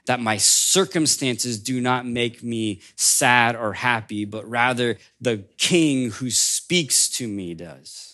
that 0.06 0.20
my 0.20 0.36
circumstances 0.36 1.58
do 1.58 1.80
not 1.80 2.06
make 2.06 2.42
me 2.42 2.80
sad 2.96 3.56
or 3.56 3.72
happy, 3.72 4.24
but 4.24 4.48
rather 4.48 4.98
the 5.20 5.44
king 5.56 6.10
who 6.10 6.30
speaks 6.30 7.08
to 7.08 7.26
me 7.26 7.54
does. 7.54 8.13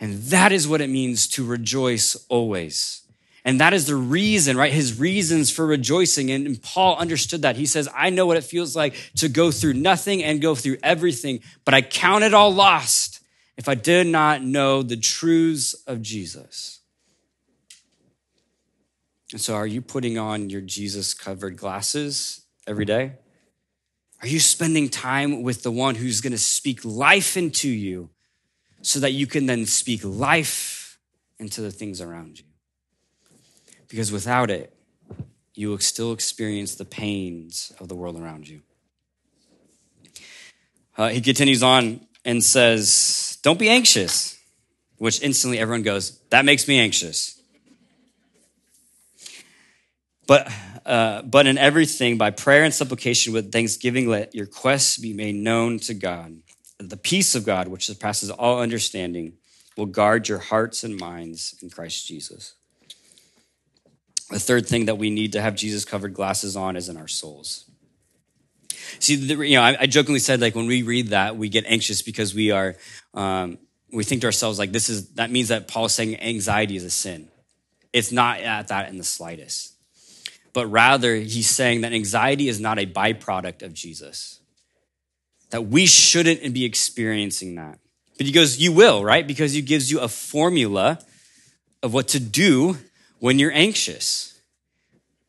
And 0.00 0.22
that 0.24 0.50
is 0.50 0.66
what 0.66 0.80
it 0.80 0.88
means 0.88 1.28
to 1.28 1.44
rejoice 1.44 2.16
always. 2.28 3.02
And 3.44 3.60
that 3.60 3.72
is 3.72 3.86
the 3.86 3.96
reason, 3.96 4.56
right? 4.56 4.72
His 4.72 4.98
reasons 4.98 5.50
for 5.50 5.66
rejoicing. 5.66 6.30
And 6.30 6.60
Paul 6.62 6.96
understood 6.96 7.42
that. 7.42 7.56
He 7.56 7.66
says, 7.66 7.88
I 7.94 8.10
know 8.10 8.26
what 8.26 8.36
it 8.36 8.44
feels 8.44 8.74
like 8.74 8.94
to 9.16 9.28
go 9.28 9.50
through 9.50 9.74
nothing 9.74 10.22
and 10.22 10.40
go 10.40 10.54
through 10.54 10.78
everything, 10.82 11.40
but 11.64 11.74
I 11.74 11.82
count 11.82 12.24
it 12.24 12.34
all 12.34 12.52
lost 12.52 13.20
if 13.56 13.68
I 13.68 13.74
did 13.74 14.06
not 14.06 14.42
know 14.42 14.82
the 14.82 14.96
truths 14.96 15.74
of 15.86 16.02
Jesus. 16.02 16.80
And 19.32 19.40
so, 19.40 19.54
are 19.54 19.66
you 19.66 19.80
putting 19.80 20.18
on 20.18 20.50
your 20.50 20.60
Jesus 20.60 21.14
covered 21.14 21.56
glasses 21.56 22.42
every 22.66 22.84
day? 22.84 23.12
Are 24.22 24.26
you 24.26 24.40
spending 24.40 24.88
time 24.88 25.42
with 25.42 25.62
the 25.62 25.70
one 25.70 25.94
who's 25.94 26.20
going 26.20 26.32
to 26.32 26.38
speak 26.38 26.84
life 26.84 27.36
into 27.36 27.68
you 27.68 28.10
so 28.82 29.00
that 29.00 29.12
you 29.12 29.26
can 29.26 29.46
then 29.46 29.66
speak 29.66 30.00
life 30.04 30.98
into 31.38 31.60
the 31.60 31.70
things 31.70 32.00
around 32.00 32.38
you. 32.38 32.44
Because 33.88 34.12
without 34.12 34.50
it, 34.50 34.74
you 35.54 35.68
will 35.68 35.78
still 35.78 36.12
experience 36.12 36.76
the 36.76 36.84
pains 36.84 37.72
of 37.80 37.88
the 37.88 37.94
world 37.94 38.18
around 38.18 38.48
you. 38.48 38.62
Uh, 40.96 41.08
he 41.08 41.20
continues 41.20 41.62
on 41.62 42.06
and 42.24 42.42
says, 42.42 43.38
Don't 43.42 43.58
be 43.58 43.68
anxious, 43.68 44.38
which 44.98 45.22
instantly 45.22 45.58
everyone 45.58 45.82
goes, 45.82 46.18
That 46.30 46.44
makes 46.44 46.68
me 46.68 46.78
anxious. 46.78 47.40
But, 50.26 50.52
uh, 50.86 51.22
but 51.22 51.46
in 51.46 51.58
everything, 51.58 52.16
by 52.16 52.30
prayer 52.30 52.62
and 52.62 52.72
supplication 52.72 53.32
with 53.32 53.50
thanksgiving, 53.50 54.08
let 54.08 54.32
your 54.32 54.44
requests 54.44 54.96
be 54.96 55.12
made 55.12 55.34
known 55.34 55.80
to 55.80 55.94
God 55.94 56.36
the 56.88 56.96
peace 56.96 57.34
of 57.34 57.44
God, 57.44 57.68
which 57.68 57.86
surpasses 57.86 58.30
all 58.30 58.60
understanding, 58.60 59.34
will 59.76 59.86
guard 59.86 60.28
your 60.28 60.38
hearts 60.38 60.82
and 60.82 60.98
minds 60.98 61.54
in 61.62 61.70
Christ 61.70 62.06
Jesus. 62.06 62.54
The 64.30 64.38
third 64.38 64.66
thing 64.66 64.86
that 64.86 64.96
we 64.96 65.10
need 65.10 65.32
to 65.32 65.40
have 65.40 65.56
Jesus 65.56 65.84
covered 65.84 66.14
glasses 66.14 66.56
on 66.56 66.76
is 66.76 66.88
in 66.88 66.96
our 66.96 67.08
souls. 67.08 67.70
See, 68.98 69.14
you 69.14 69.56
know, 69.56 69.62
I, 69.62 69.86
jokingly 69.86 70.20
said 70.20 70.40
like 70.40 70.54
when 70.54 70.66
we 70.66 70.82
read 70.82 71.08
that, 71.08 71.36
we 71.36 71.48
get 71.48 71.64
anxious 71.66 72.02
because 72.02 72.34
we 72.34 72.50
are, 72.50 72.76
um, 73.14 73.58
we 73.92 74.04
think 74.04 74.22
to 74.22 74.26
ourselves 74.26 74.58
like 74.58 74.72
this 74.72 74.88
is 74.88 75.10
that 75.14 75.30
means 75.30 75.48
that 75.48 75.68
Paul 75.68 75.86
is 75.86 75.92
saying 75.92 76.20
anxiety 76.20 76.76
is 76.76 76.84
a 76.84 76.90
sin. 76.90 77.28
It's 77.92 78.12
not 78.12 78.40
at 78.40 78.68
that 78.68 78.88
in 78.88 78.98
the 78.98 79.04
slightest, 79.04 79.74
but 80.52 80.66
rather 80.66 81.16
he's 81.16 81.50
saying 81.50 81.80
that 81.82 81.92
anxiety 81.92 82.48
is 82.48 82.60
not 82.60 82.78
a 82.78 82.86
byproduct 82.86 83.62
of 83.62 83.74
Jesus 83.74 84.39
that 85.50 85.66
we 85.66 85.86
shouldn't 85.86 86.54
be 86.54 86.64
experiencing 86.64 87.56
that. 87.56 87.78
But 88.16 88.26
he 88.26 88.32
goes, 88.32 88.58
You 88.58 88.72
will, 88.72 89.04
right? 89.04 89.26
Because 89.26 89.52
he 89.52 89.62
gives 89.62 89.90
you 89.90 90.00
a 90.00 90.08
formula 90.08 90.98
of 91.82 91.94
what 91.94 92.08
to 92.08 92.20
do 92.20 92.76
when 93.18 93.38
you're 93.38 93.52
anxious. 93.52 94.40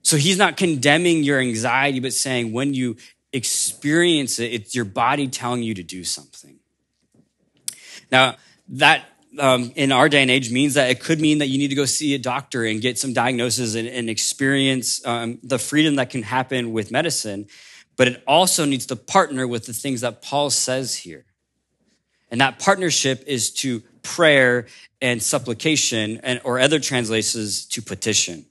So 0.04 0.18
he's 0.18 0.38
not 0.38 0.58
condemning 0.58 1.24
your 1.24 1.40
anxiety, 1.40 2.00
but 2.00 2.14
saying 2.14 2.52
when 2.52 2.74
you 2.74 2.98
experience 3.34 4.40
it, 4.40 4.52
it's 4.52 4.76
your 4.76 4.86
body 4.86 5.28
telling 5.28 5.64
you 5.64 5.74
to 5.76 5.84
do 5.84 6.04
something. 6.04 6.60
Now, 8.12 8.36
that 8.70 9.06
um, 9.40 9.72
in 9.76 9.92
our 9.92 10.10
day 10.10 10.22
and 10.22 10.32
age 10.32 10.52
means 10.52 10.74
that 10.74 10.90
it 10.90 11.00
could 11.00 11.22
mean 11.22 11.38
that 11.38 11.48
you 11.48 11.58
need 11.58 11.70
to 11.70 11.76
go 11.76 11.86
see 11.86 12.14
a 12.14 12.20
doctor 12.20 12.66
and 12.66 12.82
get 12.82 12.98
some 12.98 13.14
diagnosis 13.14 13.76
and, 13.76 13.88
and 13.88 14.10
experience 14.10 15.06
um, 15.06 15.40
the 15.44 15.58
freedom 15.58 15.96
that 15.96 16.10
can 16.10 16.24
happen 16.24 16.74
with 16.74 16.92
medicine 16.92 17.48
but 17.98 18.08
it 18.08 18.24
also 18.28 18.66
needs 18.66 18.86
to 18.88 18.96
partner 18.96 19.48
with 19.48 19.66
the 19.66 19.74
things 19.74 20.02
that 20.02 20.22
Paul 20.22 20.50
says 20.50 20.96
here. 20.96 21.26
And 22.30 22.42
that 22.42 22.60
partnership 22.60 23.24
is 23.28 23.52
to 23.56 23.82
prayer 24.04 24.68
and 25.02 25.22
supplication, 25.22 26.20
and, 26.24 26.40
or 26.44 26.60
other 26.60 26.80
translations 26.80 27.66
to 27.66 27.82
petition. 27.82 28.46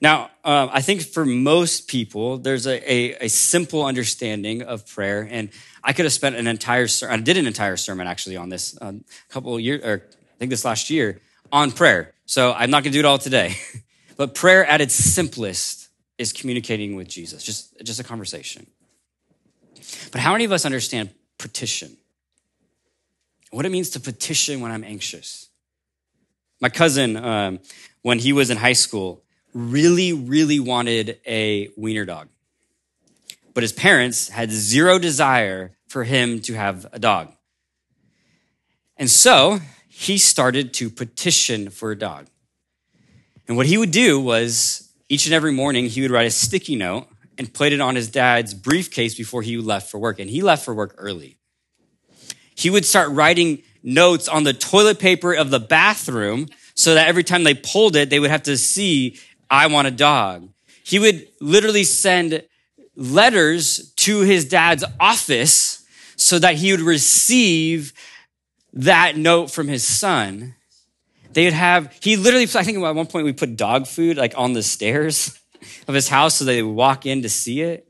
Now, 0.00 0.30
uh, 0.44 0.68
I 0.72 0.80
think 0.80 1.02
for 1.02 1.26
most 1.26 1.88
people, 1.88 2.38
there's 2.38 2.66
a, 2.66 2.92
a, 2.92 3.26
a, 3.26 3.28
simple 3.28 3.84
understanding 3.84 4.62
of 4.62 4.86
prayer, 4.86 5.28
and 5.30 5.50
I 5.84 5.92
could 5.92 6.06
have 6.06 6.12
spent 6.12 6.36
an 6.36 6.46
entire 6.46 6.86
sermon, 6.86 7.20
I 7.20 7.22
did 7.22 7.36
an 7.36 7.46
entire 7.46 7.76
sermon 7.76 8.06
actually 8.06 8.36
on 8.36 8.48
this 8.48 8.76
a 8.78 8.86
um, 8.86 9.04
couple 9.28 9.54
of 9.54 9.60
years, 9.60 9.84
or 9.84 10.02
I 10.08 10.38
think 10.38 10.50
this 10.50 10.64
last 10.64 10.88
year, 10.88 11.20
on 11.52 11.70
prayer. 11.72 12.14
So 12.24 12.52
I'm 12.52 12.70
not 12.70 12.82
going 12.82 12.92
to 12.92 12.96
do 12.96 13.00
it 13.00 13.04
all 13.04 13.18
today. 13.18 13.56
but 14.16 14.34
prayer 14.34 14.64
at 14.64 14.80
its 14.80 14.94
simplest 14.94 15.79
is 16.20 16.34
communicating 16.34 16.96
with 16.96 17.08
Jesus, 17.08 17.42
just, 17.42 17.82
just 17.82 17.98
a 17.98 18.04
conversation. 18.04 18.66
But 20.12 20.20
how 20.20 20.32
many 20.32 20.44
of 20.44 20.52
us 20.52 20.66
understand 20.66 21.08
petition? 21.38 21.96
What 23.50 23.64
it 23.64 23.70
means 23.70 23.88
to 23.90 24.00
petition 24.00 24.60
when 24.60 24.70
I'm 24.70 24.84
anxious? 24.84 25.48
My 26.60 26.68
cousin, 26.68 27.16
um, 27.16 27.60
when 28.02 28.18
he 28.18 28.34
was 28.34 28.50
in 28.50 28.58
high 28.58 28.74
school, 28.74 29.22
really, 29.54 30.12
really 30.12 30.60
wanted 30.60 31.18
a 31.26 31.70
wiener 31.78 32.04
dog. 32.04 32.28
But 33.54 33.62
his 33.62 33.72
parents 33.72 34.28
had 34.28 34.50
zero 34.50 34.98
desire 34.98 35.74
for 35.88 36.04
him 36.04 36.40
to 36.42 36.52
have 36.52 36.86
a 36.92 36.98
dog. 36.98 37.32
And 38.98 39.08
so 39.08 39.60
he 39.88 40.18
started 40.18 40.74
to 40.74 40.90
petition 40.90 41.70
for 41.70 41.92
a 41.92 41.98
dog. 41.98 42.26
And 43.48 43.56
what 43.56 43.64
he 43.64 43.78
would 43.78 43.90
do 43.90 44.20
was 44.20 44.89
each 45.10 45.26
and 45.26 45.34
every 45.34 45.52
morning, 45.52 45.86
he 45.86 46.00
would 46.02 46.12
write 46.12 46.28
a 46.28 46.30
sticky 46.30 46.76
note 46.76 47.08
and 47.36 47.52
put 47.52 47.72
it 47.72 47.80
on 47.80 47.96
his 47.96 48.08
dad's 48.08 48.54
briefcase 48.54 49.16
before 49.16 49.42
he 49.42 49.56
left 49.56 49.90
for 49.90 49.98
work. 49.98 50.20
And 50.20 50.30
he 50.30 50.40
left 50.40 50.64
for 50.64 50.72
work 50.72 50.94
early. 50.98 51.36
He 52.54 52.70
would 52.70 52.84
start 52.84 53.10
writing 53.10 53.62
notes 53.82 54.28
on 54.28 54.44
the 54.44 54.52
toilet 54.52 55.00
paper 55.00 55.34
of 55.34 55.50
the 55.50 55.58
bathroom 55.58 56.46
so 56.74 56.94
that 56.94 57.08
every 57.08 57.24
time 57.24 57.42
they 57.42 57.54
pulled 57.54 57.96
it, 57.96 58.08
they 58.08 58.20
would 58.20 58.30
have 58.30 58.44
to 58.44 58.56
see, 58.56 59.18
I 59.50 59.66
want 59.66 59.88
a 59.88 59.90
dog. 59.90 60.48
He 60.84 61.00
would 61.00 61.26
literally 61.40 61.84
send 61.84 62.44
letters 62.94 63.92
to 63.96 64.20
his 64.20 64.44
dad's 64.44 64.84
office 65.00 65.84
so 66.14 66.38
that 66.38 66.54
he 66.54 66.70
would 66.70 66.82
receive 66.82 67.94
that 68.74 69.16
note 69.16 69.50
from 69.50 69.66
his 69.66 69.82
son, 69.82 70.54
they'd 71.32 71.52
have, 71.52 71.96
he 72.02 72.16
literally, 72.16 72.44
I 72.44 72.64
think 72.64 72.78
at 72.78 72.94
one 72.94 73.06
point 73.06 73.24
we 73.24 73.32
put 73.32 73.56
dog 73.56 73.86
food 73.86 74.16
like 74.16 74.34
on 74.36 74.52
the 74.52 74.62
stairs 74.62 75.38
of 75.88 75.94
his 75.94 76.08
house 76.08 76.36
so 76.36 76.44
they 76.44 76.62
would 76.62 76.74
walk 76.74 77.06
in 77.06 77.22
to 77.22 77.28
see 77.28 77.62
it. 77.62 77.86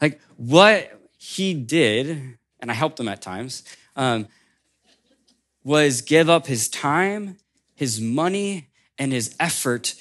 Like 0.00 0.20
what 0.36 0.90
he 1.18 1.54
did, 1.54 2.38
and 2.60 2.70
I 2.70 2.74
helped 2.74 2.98
him 2.98 3.08
at 3.08 3.20
times, 3.20 3.62
um, 3.96 4.28
was 5.62 6.00
give 6.00 6.30
up 6.30 6.46
his 6.46 6.68
time, 6.68 7.36
his 7.74 8.00
money, 8.00 8.68
and 8.98 9.12
his 9.12 9.34
effort 9.38 9.94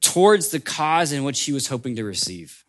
towards 0.00 0.48
the 0.48 0.60
cause 0.60 1.12
in 1.12 1.24
which 1.24 1.42
he 1.42 1.52
was 1.52 1.68
hoping 1.68 1.96
to 1.96 2.04
receive. 2.04 2.64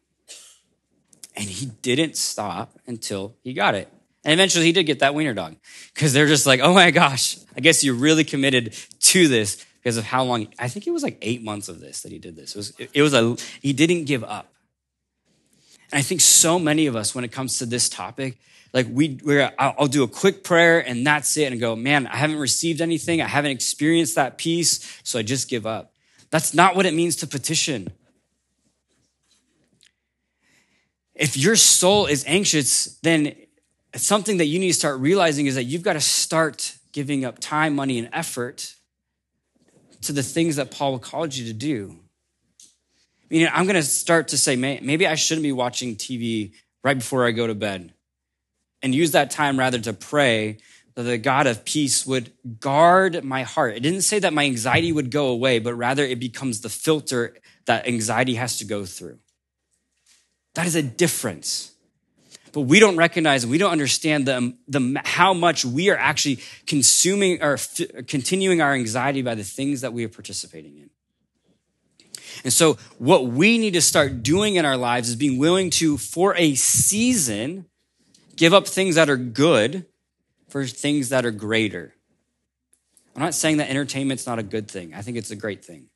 And 1.36 1.46
he 1.46 1.68
didn't 1.68 2.18
stop 2.18 2.80
until 2.88 3.36
he 3.44 3.54
got 3.54 3.76
it. 3.76 3.92
And 4.28 4.34
eventually 4.34 4.66
he 4.66 4.74
did 4.74 4.84
get 4.84 5.00
that 5.00 5.16
wiener 5.16 5.34
dog 5.34 5.56
because 5.94 6.12
they're 6.12 6.28
just 6.28 6.46
like, 6.46 6.60
oh 6.60 6.74
my 6.74 6.92
gosh, 6.92 7.38
I 7.56 7.62
guess 7.62 7.82
you're 7.82 7.96
really 7.96 8.26
committed 8.26 8.76
to 9.00 9.30
this 9.30 9.66
because 9.82 9.96
of 9.96 10.04
how 10.04 10.26
long. 10.26 10.50
I 10.60 10.68
think 10.68 10.86
it 10.86 10.92
was 10.92 11.02
like 11.02 11.18
eight 11.22 11.42
months 11.42 11.70
of 11.70 11.80
this 11.80 12.02
that 12.02 12.12
he 12.12 12.20
did 12.20 12.36
this. 12.36 12.52
It 12.52 12.58
was, 12.58 12.74
it 12.94 13.02
was 13.02 13.14
a, 13.14 13.38
he 13.62 13.72
didn't 13.72 14.04
give 14.04 14.26
up. 14.26 14.52
And 15.94 16.00
I 16.00 16.02
think 16.02 16.20
so 16.20 16.60
many 16.60 16.88
of 16.88 16.96
us, 16.98 17.16
when 17.16 17.24
it 17.24 17.32
comes 17.32 17.58
to 17.60 17.66
this 17.66 17.88
topic, 17.88 18.38
like 18.74 18.88
we, 18.92 19.18
we're, 19.24 19.50
I'll 19.58 19.88
do 19.88 20.04
a 20.04 20.10
quick 20.10 20.44
prayer 20.44 20.86
and 20.86 21.08
that's 21.08 21.38
it 21.38 21.50
and 21.50 21.62
go, 21.62 21.78
man, 21.78 22.06
I 22.06 22.18
haven't 22.18 22.40
received 22.40 22.82
anything. 22.82 23.22
I 23.22 23.28
haven't 23.28 23.52
experienced 23.52 24.16
that 24.16 24.38
peace. 24.38 25.00
So 25.04 25.20
I 25.20 25.22
just 25.22 25.50
give 25.50 25.66
up. 25.66 25.94
That's 26.32 26.54
not 26.54 26.76
what 26.76 26.86
it 26.86 26.94
means 26.94 27.16
to 27.18 27.28
petition. 27.28 27.94
If 31.16 31.38
your 31.38 31.56
soul 31.56 32.08
is 32.08 32.26
anxious, 32.28 33.00
then 33.04 33.34
something 34.02 34.38
that 34.38 34.46
you 34.46 34.60
need 34.60 34.70
to 34.70 34.74
start 34.74 35.00
realizing 35.00 35.46
is 35.46 35.56
that 35.56 35.64
you've 35.64 35.84
got 35.84 35.94
to 35.94 36.02
start 36.02 36.76
giving 36.92 37.26
up 37.26 37.40
time, 37.40 37.76
money, 37.76 38.00
and 38.00 38.10
effort 38.12 38.76
to 40.02 40.12
the 40.12 40.24
things 40.24 40.56
that 40.58 40.72
Paul 40.72 41.00
called 41.00 41.36
you 41.36 41.46
to 41.46 41.54
do. 41.54 41.98
Meaning, 43.30 43.50
I'm 43.52 43.66
going 43.66 43.76
to 43.76 43.84
start 43.84 44.30
to 44.30 44.38
say, 44.38 44.56
maybe 44.56 45.06
I 45.06 45.16
shouldn't 45.16 45.44
be 45.44 45.52
watching 45.52 45.96
TV 45.96 46.54
right 46.84 46.98
before 46.98 47.26
I 47.26 47.32
go 47.32 47.48
to 47.48 47.56
bed 47.56 47.94
and 48.82 48.96
use 48.96 49.12
that 49.12 49.32
time 49.32 49.60
rather 49.60 49.80
to 49.80 49.94
pray 49.94 50.60
that 50.96 51.04
the 51.04 51.18
God 51.18 51.46
of 51.46 51.66
peace 51.66 52.08
would 52.08 52.32
guard 52.60 53.24
my 53.24 53.44
heart. 53.44 53.76
It 53.76 53.82
didn't 53.82 54.02
say 54.02 54.20
that 54.20 54.34
my 54.34 54.46
anxiety 54.46 54.92
would 54.92 55.12
go 55.12 55.28
away, 55.28 55.60
but 55.60 55.76
rather 55.76 56.04
it 56.04 56.20
becomes 56.20 56.62
the 56.62 56.70
filter 56.70 57.36
that 57.66 57.88
anxiety 57.88 58.36
has 58.36 58.58
to 58.60 58.66
go 58.66 58.86
through. 58.86 59.20
That 60.56 60.66
is 60.66 60.76
a 60.76 60.82
difference 60.82 61.74
but 62.52 62.62
we 62.62 62.80
don't 62.80 62.98
recognize, 62.98 63.46
we 63.46 63.58
don't 63.58 63.72
understand 63.72 64.26
the, 64.26 64.56
the, 64.68 65.02
how 65.04 65.34
much 65.34 65.66
we 65.66 65.90
are 65.90 65.98
actually 65.98 66.40
consuming 66.66 67.42
or 67.42 67.54
f- 67.54 67.82
continuing 68.08 68.62
our 68.62 68.74
anxiety 68.74 69.22
by 69.22 69.36
the 69.36 69.44
things 69.44 69.82
that 69.82 69.94
we 69.94 70.04
are 70.06 70.10
participating 70.10 70.78
in. 70.78 70.90
And 72.44 72.54
so, 72.54 72.78
what 73.00 73.26
we 73.26 73.58
need 73.58 73.74
to 73.74 73.82
start 73.82 74.22
doing 74.22 74.56
in 74.56 74.66
our 74.66 74.78
lives 74.78 75.10
is 75.10 75.16
being 75.16 75.40
willing 75.40 75.70
to, 75.72 75.98
for 75.98 76.36
a 76.36 76.56
season, 76.56 77.66
give 78.36 78.54
up 78.54 78.68
things 78.68 78.96
that 78.96 79.10
are 79.10 79.18
good 79.18 79.86
for 80.48 80.66
things 80.66 81.10
that 81.10 81.26
are 81.26 81.32
greater. 81.32 81.94
I'm 83.16 83.24
not 83.24 83.34
saying 83.34 83.58
that 83.58 83.70
entertainment's 83.70 84.28
not 84.28 84.38
a 84.38 84.44
good 84.44 84.70
thing. 84.70 84.94
I 84.94 85.02
think 85.02 85.18
it's 85.18 85.32
a 85.32 85.36
great 85.36 85.66
thing. 85.66 85.88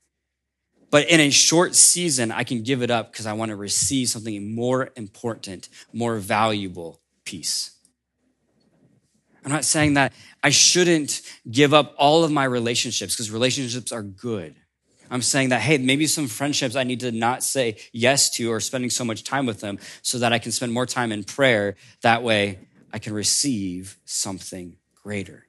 But 0.92 1.10
in 1.10 1.22
a 1.22 1.30
short 1.30 1.74
season, 1.74 2.32
I 2.32 2.44
can 2.44 2.64
give 2.64 2.84
it 2.84 2.92
up 2.92 3.12
because 3.12 3.26
I 3.26 3.34
want 3.34 3.50
to 3.50 3.56
receive 3.56 4.10
something 4.10 4.54
more 4.54 4.90
important, 4.96 5.70
more 5.94 6.18
valuable 6.18 7.00
peace. 7.24 7.72
I'm 9.44 9.52
not 9.52 9.66
saying 9.66 9.96
that 9.96 10.14
I 10.44 10.50
shouldn't 10.50 11.22
give 11.50 11.74
up 11.74 11.96
all 11.98 12.24
of 12.24 12.32
my 12.32 12.44
relationships 12.44 13.16
because 13.16 13.32
relationships 13.32 13.92
are 13.92 14.04
good. 14.04 14.56
I'm 15.10 15.22
saying 15.22 15.50
that, 15.50 15.62
hey, 15.62 15.78
maybe 15.78 16.08
some 16.08 16.28
friendships 16.28 16.76
I 16.76 16.84
need 16.84 17.02
to 17.02 17.12
not 17.12 17.44
say 17.44 17.78
yes 17.92 18.30
to 18.32 18.52
or 18.52 18.60
spending 18.60 18.90
so 18.90 19.04
much 19.04 19.24
time 19.24 19.46
with 19.46 19.60
them 19.60 19.80
so 20.02 20.20
that 20.20 20.32
I 20.32 20.40
can 20.40 20.52
spend 20.52 20.72
more 20.72 20.86
time 20.86 21.12
in 21.12 21.24
prayer. 21.24 21.76
That 22.02 22.22
way 22.24 22.60
I 22.94 23.00
can 23.00 23.14
receive 23.14 23.98
something 24.06 24.78
greater. 25.04 25.48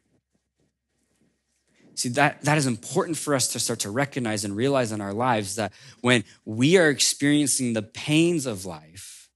See, 1.94 2.08
that, 2.10 2.42
that 2.42 2.58
is 2.58 2.66
important 2.66 3.16
for 3.16 3.34
us 3.34 3.48
to 3.48 3.60
start 3.60 3.80
to 3.80 3.90
recognize 3.90 4.44
and 4.44 4.56
realize 4.56 4.92
in 4.92 5.00
our 5.00 5.12
lives 5.12 5.56
that 5.56 5.72
when 6.00 6.24
we 6.44 6.78
are 6.78 6.88
experiencing 6.88 7.74
the 7.74 7.82
pains 7.82 8.46
of 8.46 8.64
life, 8.64 9.28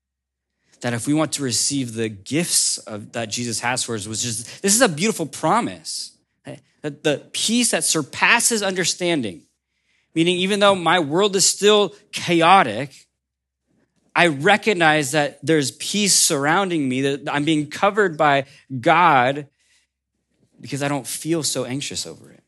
that 0.81 0.95
if 0.95 1.07
we 1.07 1.14
want 1.14 1.33
to 1.33 1.42
receive 1.42 1.95
the 1.95 2.09
gifts 2.09 2.79
of, 2.79 3.12
that 3.12 3.29
Jesus 3.29 3.61
has 3.61 3.83
for 3.83 3.95
us, 3.95 4.07
which 4.07 4.25
is 4.25 4.61
this 4.61 4.75
is 4.75 4.81
a 4.81 4.88
beautiful 4.88 5.27
promise. 5.27 6.12
That 6.83 7.03
the 7.03 7.27
peace 7.33 7.73
that 7.73 7.83
surpasses 7.83 8.62
understanding, 8.62 9.42
meaning 10.14 10.37
even 10.37 10.61
though 10.61 10.77
my 10.77 11.01
world 11.01 11.35
is 11.35 11.45
still 11.45 11.97
chaotic, 12.12 13.07
I 14.14 14.29
recognize 14.29 15.11
that 15.11 15.40
there's 15.42 15.73
peace 15.73 16.14
surrounding 16.14 16.88
me, 16.88 17.03
that 17.03 17.29
I'm 17.29 17.45
being 17.45 17.69
covered 17.69 18.16
by 18.16 18.45
God 18.81 19.49
because 20.61 20.83
I 20.83 20.88
don't 20.88 21.07
feel 21.07 21.42
so 21.42 21.64
anxious 21.64 22.07
over 22.07 22.31
it. 22.31 22.42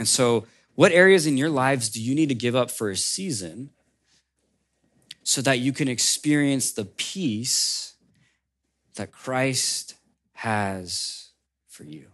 And 0.00 0.08
so, 0.08 0.46
what 0.76 0.92
areas 0.92 1.26
in 1.26 1.36
your 1.36 1.50
lives 1.50 1.90
do 1.90 2.02
you 2.02 2.14
need 2.14 2.30
to 2.30 2.34
give 2.34 2.56
up 2.56 2.70
for 2.70 2.88
a 2.88 2.96
season 2.96 3.68
so 5.22 5.42
that 5.42 5.58
you 5.58 5.74
can 5.74 5.88
experience 5.88 6.72
the 6.72 6.86
peace 6.86 7.96
that 8.94 9.12
Christ 9.12 9.96
has 10.32 11.32
for 11.68 11.84
you? 11.84 12.06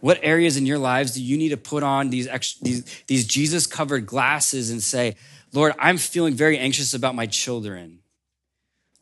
What 0.00 0.20
areas 0.22 0.56
in 0.56 0.64
your 0.64 0.78
lives 0.78 1.12
do 1.12 1.22
you 1.22 1.36
need 1.36 1.50
to 1.50 1.58
put 1.58 1.82
on 1.82 2.08
these, 2.08 2.28
these, 2.62 3.02
these 3.06 3.26
Jesus 3.26 3.66
covered 3.66 4.06
glasses 4.06 4.70
and 4.70 4.82
say, 4.82 5.16
Lord, 5.52 5.74
I'm 5.78 5.98
feeling 5.98 6.32
very 6.32 6.56
anxious 6.56 6.94
about 6.94 7.14
my 7.14 7.26
children 7.26 7.98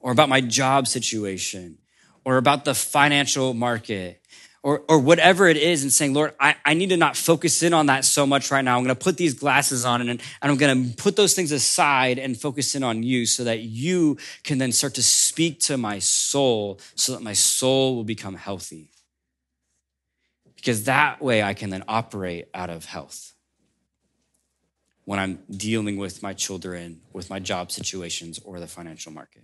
or 0.00 0.10
about 0.10 0.28
my 0.28 0.40
job 0.40 0.88
situation 0.88 1.78
or 2.24 2.38
about 2.38 2.64
the 2.64 2.74
financial 2.74 3.54
market 3.54 4.20
or, 4.62 4.82
or 4.88 4.98
whatever 4.98 5.48
it 5.48 5.56
is 5.56 5.82
and 5.82 5.92
saying, 5.92 6.12
Lord, 6.12 6.34
I, 6.38 6.54
I 6.64 6.74
need 6.74 6.90
to 6.90 6.96
not 6.96 7.16
focus 7.16 7.62
in 7.62 7.72
on 7.72 7.86
that 7.86 8.04
so 8.04 8.26
much 8.26 8.50
right 8.50 8.62
now. 8.62 8.76
I'm 8.76 8.84
going 8.84 8.94
to 8.94 9.04
put 9.04 9.16
these 9.16 9.34
glasses 9.34 9.84
on 9.84 10.02
and, 10.02 10.10
and 10.10 10.20
I'm 10.42 10.56
going 10.56 10.90
to 10.90 10.96
put 10.96 11.16
those 11.16 11.34
things 11.34 11.50
aside 11.50 12.18
and 12.18 12.38
focus 12.38 12.74
in 12.74 12.82
on 12.82 13.02
you 13.02 13.24
so 13.24 13.44
that 13.44 13.60
you 13.60 14.18
can 14.44 14.58
then 14.58 14.72
start 14.72 14.94
to 14.94 15.02
speak 15.02 15.60
to 15.60 15.78
my 15.78 15.98
soul 15.98 16.78
so 16.94 17.12
that 17.12 17.22
my 17.22 17.32
soul 17.32 17.96
will 17.96 18.04
become 18.04 18.34
healthy. 18.34 18.90
Because 20.56 20.84
that 20.84 21.22
way 21.22 21.42
I 21.42 21.54
can 21.54 21.70
then 21.70 21.84
operate 21.88 22.48
out 22.52 22.68
of 22.68 22.84
health 22.84 23.32
when 25.06 25.18
I'm 25.18 25.38
dealing 25.50 25.96
with 25.96 26.22
my 26.22 26.34
children, 26.34 27.00
with 27.14 27.30
my 27.30 27.38
job 27.38 27.72
situations, 27.72 28.38
or 28.44 28.60
the 28.60 28.66
financial 28.66 29.10
market. 29.10 29.42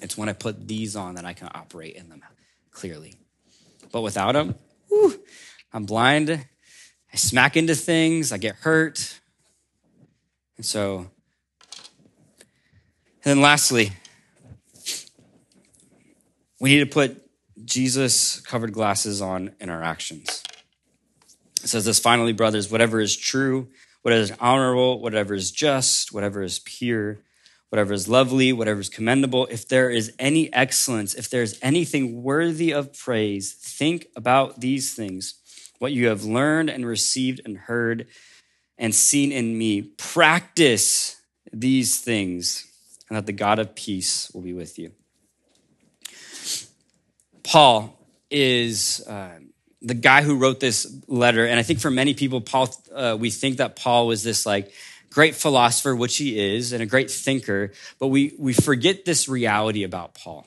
It's 0.00 0.16
when 0.16 0.28
I 0.28 0.32
put 0.32 0.68
these 0.68 0.94
on 0.94 1.16
that 1.16 1.24
I 1.24 1.32
can 1.32 1.48
operate 1.52 1.96
in 1.96 2.08
them 2.08 2.22
clearly. 2.70 3.19
But 3.92 4.02
without 4.02 4.32
them, 4.32 4.54
whew, 4.88 5.20
I'm 5.72 5.84
blind. 5.84 6.30
I 6.30 7.16
smack 7.16 7.56
into 7.56 7.74
things. 7.74 8.32
I 8.32 8.38
get 8.38 8.56
hurt. 8.56 9.20
And 10.56 10.64
so, 10.64 11.10
and 13.22 13.24
then 13.24 13.40
lastly, 13.40 13.92
we 16.60 16.70
need 16.70 16.80
to 16.80 16.86
put 16.86 17.22
Jesus 17.64 18.40
covered 18.40 18.72
glasses 18.72 19.20
on 19.20 19.52
in 19.60 19.70
our 19.70 19.82
actions. 19.82 20.42
It 21.62 21.68
says 21.68 21.84
this 21.84 21.98
finally, 21.98 22.32
brothers, 22.32 22.70
whatever 22.70 23.00
is 23.00 23.16
true, 23.16 23.68
whatever 24.02 24.22
is 24.22 24.32
honorable, 24.40 25.00
whatever 25.00 25.34
is 25.34 25.50
just, 25.50 26.12
whatever 26.12 26.42
is 26.42 26.58
pure, 26.60 27.18
whatever 27.70 27.92
is 27.92 28.08
lovely, 28.08 28.52
whatever 28.52 28.80
is 28.80 28.88
commendable, 28.88 29.46
if 29.46 29.66
there 29.66 29.88
is 29.88 30.12
any 30.18 30.52
excellence, 30.52 31.14
if 31.14 31.30
there 31.30 31.42
is 31.42 31.58
anything 31.62 32.22
worthy 32.22 32.72
of 32.72 32.92
praise, 32.92 33.52
think 33.52 34.08
about 34.14 34.60
these 34.60 34.92
things, 34.92 35.34
what 35.78 35.92
you 35.92 36.08
have 36.08 36.24
learned 36.24 36.68
and 36.68 36.84
received 36.84 37.40
and 37.44 37.56
heard 37.56 38.06
and 38.76 38.94
seen 38.94 39.32
in 39.32 39.56
me. 39.56 39.82
Practice 39.82 41.20
these 41.52 42.00
things, 42.00 42.66
and 43.08 43.16
that 43.16 43.26
the 43.26 43.32
God 43.32 43.58
of 43.58 43.74
peace 43.74 44.30
will 44.34 44.42
be 44.42 44.52
with 44.52 44.78
you. 44.78 44.92
Paul 47.42 47.98
is. 48.30 49.06
Uh, 49.06 49.38
the 49.82 49.94
guy 49.94 50.20
who 50.20 50.36
wrote 50.36 50.60
this 50.60 50.94
letter, 51.06 51.46
and 51.46 51.58
I 51.58 51.62
think 51.62 51.80
for 51.80 51.90
many 51.90 52.12
people, 52.12 52.42
Paul, 52.42 52.68
uh, 52.94 53.16
we 53.18 53.30
think 53.30 53.56
that 53.56 53.76
Paul 53.76 54.06
was 54.06 54.22
this 54.22 54.44
like 54.44 54.72
great 55.10 55.34
philosopher, 55.34 55.94
which 55.94 56.16
he 56.16 56.38
is, 56.38 56.72
and 56.72 56.82
a 56.82 56.86
great 56.86 57.10
thinker, 57.10 57.72
but 57.98 58.08
we, 58.08 58.34
we 58.38 58.52
forget 58.52 59.04
this 59.04 59.28
reality 59.28 59.82
about 59.82 60.14
Paul. 60.14 60.46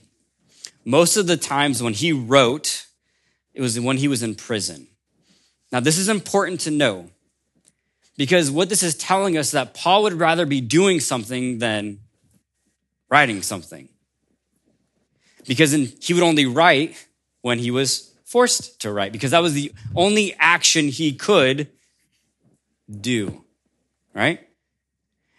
Most 0.86 1.18
of 1.18 1.28
the 1.28 1.38
times 1.38 1.84
when 1.84 1.94
he 1.94 2.12
wrote, 2.12 2.86
it 3.54 3.62
was 3.62 3.80
when 3.80 3.98
he 3.98 4.08
was 4.08 4.24
in 4.24 4.36
prison. 4.36 4.88
Now, 5.72 5.80
this 5.80 5.98
is 5.98 6.10
important 6.10 6.62
to 6.62 6.72
know 6.72 7.10
because 8.18 8.52
what 8.52 8.70
this 8.70 8.84
is 8.84 8.96
telling 8.96 9.38
us 9.38 9.48
is 9.48 9.52
that 9.54 9.74
Paul 9.74 10.04
would 10.04 10.14
rather 10.14 10.46
be 10.46 10.62
doing 10.62 11.00
something 11.00 11.60
than 11.60 12.00
writing 13.10 13.42
something. 13.42 13.90
because 15.46 15.72
he 15.74 16.14
would 16.14 16.24
only 16.24 16.46
write 16.46 17.08
when 17.42 17.60
he 17.60 17.72
was 17.72 18.14
forced 18.24 18.80
to 18.82 18.92
write, 18.92 19.12
because 19.12 19.32
that 19.32 19.42
was 19.42 19.54
the 19.54 19.72
only 19.96 20.34
action 20.40 20.88
he 20.88 21.14
could 21.14 21.68
do, 22.90 23.44
right? 24.14 24.40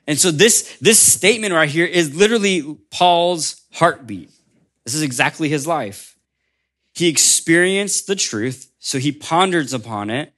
And 0.06 0.18
so 0.18 0.30
this, 0.30 0.76
this 0.80 0.98
statement 0.98 1.54
right 1.54 1.68
here 1.68 1.86
is 1.86 2.14
literally 2.14 2.76
Paul's 2.90 3.62
heartbeat. 3.72 4.30
This 4.84 4.94
is 4.94 5.02
exactly 5.02 5.48
his 5.48 5.66
life. 5.66 6.16
He 6.94 7.08
experienced 7.08 8.06
the 8.06 8.14
truth, 8.14 8.70
so 8.78 8.98
he 8.98 9.10
ponders 9.10 9.72
upon 9.72 10.10
it. 10.10 10.32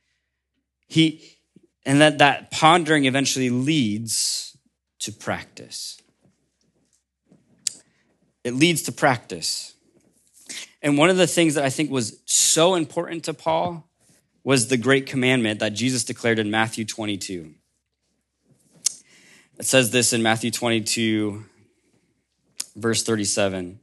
He, 0.87 1.39
and 1.85 2.01
that, 2.01 2.19
that 2.19 2.51
pondering 2.51 3.05
eventually 3.05 3.51
leads 3.51 4.57
to 5.01 5.13
practice. 5.13 6.01
It 8.45 8.55
leads 8.55 8.83
to 8.83 8.93
practice. 8.93 9.75
And 10.81 10.97
one 10.97 11.11
of 11.11 11.17
the 11.17 11.27
things 11.27 11.55
that 11.55 11.65
I 11.65 11.71
think 11.71 11.91
was 11.91 12.21
so 12.27 12.77
important 12.77 13.25
to 13.25 13.35
Paul 13.35 13.89
was 14.45 14.69
the 14.69 14.77
great 14.77 15.07
commandment 15.07 15.59
that 15.59 15.71
Jesus 15.71 16.05
declared 16.05 16.39
in 16.39 16.51
Matthew 16.51 16.85
22. 16.85 17.53
It 19.59 19.65
says 19.65 19.91
this 19.91 20.13
in 20.13 20.23
Matthew 20.23 20.51
22, 20.51 21.43
verse 22.77 23.03
37. 23.03 23.81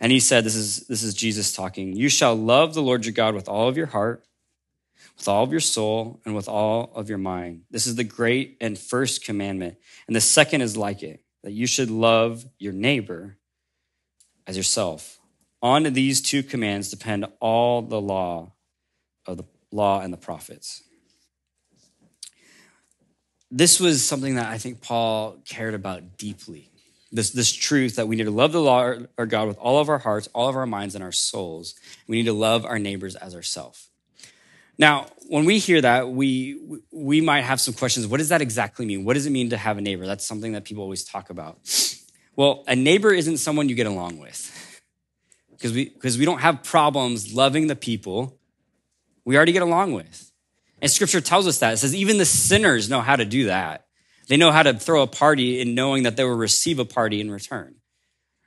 And 0.00 0.10
he 0.10 0.18
said, 0.18 0.42
this 0.42 0.56
is, 0.56 0.80
this 0.88 1.04
is 1.04 1.14
Jesus 1.14 1.52
talking, 1.52 1.94
you 1.94 2.08
shall 2.08 2.34
love 2.34 2.74
the 2.74 2.82
Lord 2.82 3.06
your 3.06 3.12
God 3.12 3.36
with 3.36 3.48
all 3.48 3.68
of 3.68 3.76
your 3.76 3.86
heart, 3.86 4.24
with 5.16 5.28
all 5.28 5.44
of 5.44 5.52
your 5.52 5.60
soul, 5.60 6.20
and 6.24 6.34
with 6.34 6.48
all 6.48 6.90
of 6.96 7.08
your 7.08 7.18
mind. 7.18 7.62
This 7.70 7.86
is 7.86 7.94
the 7.94 8.02
great 8.02 8.56
and 8.60 8.76
first 8.76 9.24
commandment. 9.24 9.76
And 10.08 10.16
the 10.16 10.20
second 10.20 10.62
is 10.62 10.76
like 10.76 11.04
it, 11.04 11.22
that 11.44 11.52
you 11.52 11.68
should 11.68 11.88
love 11.88 12.44
your 12.58 12.72
neighbor 12.72 13.36
as 14.44 14.56
yourself. 14.56 15.20
On 15.62 15.84
these 15.84 16.20
two 16.20 16.42
commands 16.42 16.90
depend 16.90 17.26
all 17.38 17.80
the 17.80 18.00
law 18.00 18.54
of 19.24 19.36
the 19.36 19.44
law 19.70 20.00
and 20.00 20.12
the 20.12 20.18
prophets 20.18 20.82
this 23.52 23.78
was 23.78 24.04
something 24.04 24.36
that 24.36 24.46
I 24.46 24.56
think 24.56 24.80
Paul 24.80 25.36
cared 25.44 25.74
about 25.74 26.16
deeply. 26.16 26.70
This, 27.12 27.30
this 27.30 27.52
truth 27.52 27.96
that 27.96 28.08
we 28.08 28.16
need 28.16 28.24
to 28.24 28.30
love 28.30 28.52
the 28.52 28.62
Lord 28.62 29.06
our 29.18 29.26
God 29.26 29.46
with 29.46 29.58
all 29.58 29.78
of 29.78 29.90
our 29.90 29.98
hearts, 29.98 30.30
all 30.34 30.48
of 30.48 30.56
our 30.56 30.64
minds, 30.64 30.94
and 30.94 31.04
our 31.04 31.12
souls. 31.12 31.74
We 32.08 32.16
need 32.16 32.24
to 32.24 32.32
love 32.32 32.64
our 32.64 32.78
neighbors 32.78 33.14
as 33.16 33.34
ourselves. 33.34 33.90
Now, 34.78 35.08
when 35.28 35.44
we 35.44 35.58
hear 35.58 35.82
that, 35.82 36.08
we 36.08 36.58
we 36.90 37.20
might 37.20 37.42
have 37.42 37.60
some 37.60 37.74
questions. 37.74 38.06
What 38.06 38.16
does 38.16 38.30
that 38.30 38.40
exactly 38.40 38.86
mean? 38.86 39.04
What 39.04 39.12
does 39.14 39.26
it 39.26 39.30
mean 39.30 39.50
to 39.50 39.58
have 39.58 39.76
a 39.76 39.82
neighbor? 39.82 40.06
That's 40.06 40.24
something 40.24 40.52
that 40.52 40.64
people 40.64 40.82
always 40.82 41.04
talk 41.04 41.28
about. 41.28 41.58
Well, 42.34 42.64
a 42.66 42.74
neighbor 42.74 43.12
isn't 43.12 43.36
someone 43.36 43.68
you 43.68 43.74
get 43.74 43.86
along 43.86 44.18
with. 44.18 44.80
Because 45.50 45.74
we 45.74 45.90
because 45.90 46.16
we 46.16 46.24
don't 46.24 46.40
have 46.40 46.62
problems 46.62 47.34
loving 47.34 47.66
the 47.66 47.76
people 47.76 48.38
we 49.26 49.36
already 49.36 49.52
get 49.52 49.62
along 49.62 49.92
with. 49.92 50.31
And 50.82 50.90
scripture 50.90 51.20
tells 51.20 51.46
us 51.46 51.60
that. 51.60 51.74
It 51.74 51.76
says 51.78 51.94
even 51.94 52.18
the 52.18 52.26
sinners 52.26 52.90
know 52.90 53.00
how 53.00 53.14
to 53.14 53.24
do 53.24 53.46
that. 53.46 53.86
They 54.26 54.36
know 54.36 54.50
how 54.50 54.64
to 54.64 54.74
throw 54.74 55.02
a 55.02 55.06
party 55.06 55.60
in 55.60 55.74
knowing 55.74 56.02
that 56.02 56.16
they 56.16 56.24
will 56.24 56.36
receive 56.36 56.78
a 56.80 56.84
party 56.84 57.20
in 57.20 57.30
return. 57.30 57.76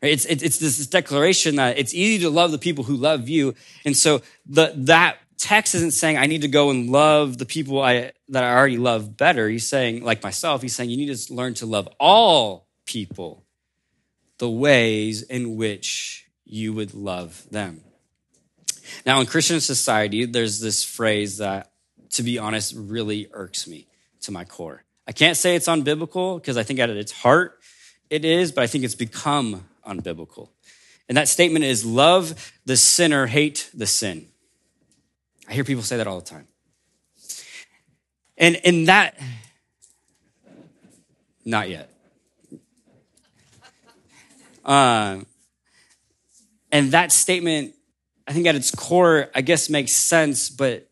It's, 0.01 0.25
it's 0.25 0.59
this 0.59 0.85
declaration 0.87 1.55
that 1.55 1.79
it's 1.79 1.93
easy 1.93 2.23
to 2.23 2.29
love 2.29 2.51
the 2.51 2.57
people 2.57 2.83
who 2.83 2.95
love 2.95 3.29
you. 3.29 3.55
And 3.85 3.95
so 3.95 4.21
the, 4.45 4.73
that 4.75 5.17
text 5.37 5.75
isn't 5.75 5.91
saying 5.91 6.17
I 6.17 6.25
need 6.25 6.41
to 6.41 6.47
go 6.47 6.69
and 6.69 6.89
love 6.89 7.37
the 7.37 7.45
people 7.45 7.81
I, 7.81 8.11
that 8.29 8.43
I 8.43 8.53
already 8.53 8.77
love 8.77 9.15
better. 9.15 9.47
He's 9.47 9.67
saying, 9.67 10.03
like 10.03 10.21
myself, 10.21 10.61
he's 10.61 10.75
saying 10.75 10.89
you 10.89 10.97
need 10.97 11.15
to 11.15 11.33
learn 11.33 11.53
to 11.55 11.65
love 11.65 11.87
all 11.99 12.67
people 12.85 13.45
the 14.37 14.49
ways 14.49 15.23
in 15.23 15.55
which 15.55 16.27
you 16.43 16.73
would 16.73 16.93
love 16.93 17.47
them. 17.49 17.81
Now, 19.05 19.21
in 19.21 19.25
Christian 19.25 19.61
society, 19.61 20.25
there's 20.25 20.59
this 20.59 20.83
phrase 20.83 21.37
that 21.37 21.71
to 22.15 22.23
be 22.23 22.37
honest, 22.37 22.73
really 22.75 23.27
irks 23.31 23.67
me 23.67 23.87
to 24.21 24.31
my 24.31 24.43
core. 24.43 24.83
I 25.07 25.11
can't 25.11 25.37
say 25.37 25.55
it's 25.55 25.67
unbiblical 25.67 26.41
because 26.41 26.57
I 26.57 26.63
think 26.63 26.79
at 26.79 26.89
its 26.89 27.11
heart 27.11 27.59
it 28.09 28.25
is, 28.25 28.51
but 28.51 28.63
I 28.63 28.67
think 28.67 28.83
it's 28.83 28.95
become 28.95 29.65
unbiblical. 29.87 30.49
And 31.07 31.17
that 31.17 31.27
statement 31.27 31.65
is 31.65 31.85
love 31.85 32.53
the 32.65 32.77
sinner, 32.77 33.27
hate 33.27 33.69
the 33.73 33.85
sin. 33.85 34.27
I 35.47 35.53
hear 35.53 35.63
people 35.63 35.83
say 35.83 35.97
that 35.97 36.07
all 36.07 36.19
the 36.19 36.25
time. 36.25 36.47
And 38.37 38.55
in 38.55 38.85
that, 38.85 39.19
not 41.45 41.69
yet. 41.69 41.89
Um, 44.65 45.27
and 46.71 46.91
that 46.91 47.11
statement, 47.11 47.75
I 48.27 48.33
think 48.33 48.47
at 48.47 48.55
its 48.55 48.71
core, 48.71 49.29
I 49.35 49.41
guess 49.41 49.69
makes 49.69 49.93
sense, 49.93 50.49
but 50.49 50.89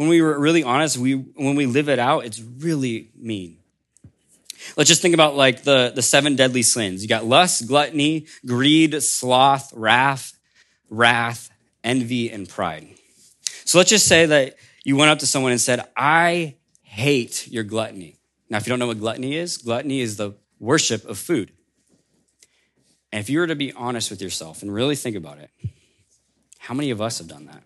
when 0.00 0.08
we 0.08 0.22
were 0.22 0.38
really 0.38 0.62
honest, 0.62 0.96
we 0.96 1.12
when 1.12 1.56
we 1.56 1.66
live 1.66 1.90
it 1.90 1.98
out, 1.98 2.24
it's 2.24 2.40
really 2.40 3.10
mean. 3.14 3.58
Let's 4.74 4.88
just 4.88 5.02
think 5.02 5.12
about 5.12 5.36
like 5.36 5.62
the, 5.62 5.92
the 5.94 6.00
seven 6.00 6.36
deadly 6.36 6.62
sins. 6.62 7.02
You 7.02 7.08
got 7.08 7.26
lust, 7.26 7.68
gluttony, 7.68 8.24
greed, 8.46 9.02
sloth, 9.02 9.70
wrath, 9.74 10.38
wrath, 10.88 11.50
envy, 11.84 12.30
and 12.30 12.48
pride. 12.48 12.88
So 13.66 13.76
let's 13.76 13.90
just 13.90 14.06
say 14.06 14.24
that 14.24 14.56
you 14.84 14.96
went 14.96 15.10
up 15.10 15.18
to 15.18 15.26
someone 15.26 15.52
and 15.52 15.60
said, 15.60 15.86
I 15.94 16.54
hate 16.80 17.46
your 17.48 17.64
gluttony. 17.64 18.16
Now, 18.48 18.56
if 18.56 18.66
you 18.66 18.70
don't 18.70 18.78
know 18.78 18.86
what 18.86 19.00
gluttony 19.00 19.36
is, 19.36 19.58
gluttony 19.58 20.00
is 20.00 20.16
the 20.16 20.32
worship 20.58 21.04
of 21.04 21.18
food. 21.18 21.52
And 23.12 23.20
if 23.20 23.28
you 23.28 23.40
were 23.40 23.46
to 23.46 23.54
be 23.54 23.74
honest 23.74 24.10
with 24.10 24.22
yourself 24.22 24.62
and 24.62 24.72
really 24.72 24.96
think 24.96 25.14
about 25.14 25.36
it, 25.36 25.50
how 26.58 26.72
many 26.72 26.90
of 26.90 27.02
us 27.02 27.18
have 27.18 27.28
done 27.28 27.44
that? 27.44 27.62